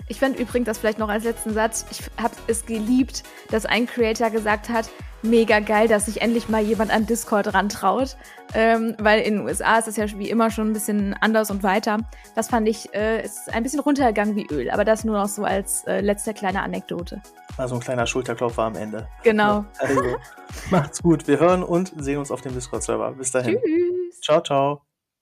Ich 0.10 0.20
fand 0.20 0.40
übrigens 0.40 0.66
das 0.66 0.80
vielleicht 0.80 0.98
noch 0.98 1.10
als 1.10 1.24
letzten 1.24 1.54
Satz. 1.54 1.86
Ich 1.92 2.02
habe 2.22 2.34
es 2.48 2.66
geliebt, 2.66 3.24
dass 3.52 3.66
ein 3.68 3.86
Creator 3.86 4.32
gesagt 4.32 4.68
hat, 4.70 4.90
mega 5.22 5.60
geil, 5.60 5.88
dass 5.88 6.08
sich 6.08 6.22
endlich 6.22 6.50
mal 6.50 6.64
jemand 6.64 6.92
an 6.92 7.06
Discord 7.06 7.54
rantraut. 7.54 8.18
Ähm, 8.56 8.96
weil 8.98 9.22
in 9.22 9.36
den 9.36 9.46
USA 9.46 9.78
ist 9.78 9.88
das 9.88 9.98
ja 9.98 10.06
wie 10.18 10.30
immer 10.30 10.50
schon 10.50 10.70
ein 10.70 10.74
bisschen 10.74 11.14
anders 11.22 11.52
und 11.52 11.62
weiter. 11.62 11.98
Das 12.36 12.50
fand 12.50 12.68
ich, 12.68 12.92
äh, 12.96 13.24
ist 13.24 13.54
ein 13.54 13.62
bisschen 13.62 13.80
runtergegangen 13.82 14.36
wie 14.36 14.48
Öl. 14.48 14.72
Aber 14.72 14.84
das 14.84 15.04
nur 15.04 15.16
noch 15.16 15.28
so 15.28 15.44
als 15.44 15.84
äh, 15.86 16.02
letzte 16.02 16.34
kleine 16.34 16.64
Anekdote. 16.64 17.22
Also 17.58 17.76
ein 17.76 17.82
kleiner 17.82 18.08
Schulterklopfer 18.08 18.64
am 18.64 18.76
Ende. 18.76 19.08
Genau. 19.24 19.66
Also, 19.78 20.02
macht's 20.72 21.04
gut. 21.04 21.28
Wir 21.28 21.40
hören 21.40 21.62
und 21.62 21.94
sehen 22.02 22.18
uns 22.18 22.32
auf 22.32 22.42
dem 22.42 22.56
Discord-Server. 22.56 23.12
Bis 23.12 23.32
dahin. 23.32 23.60
Tschüss. 23.62 24.22
Ciao, 24.22 24.42
ciao. 24.42 24.89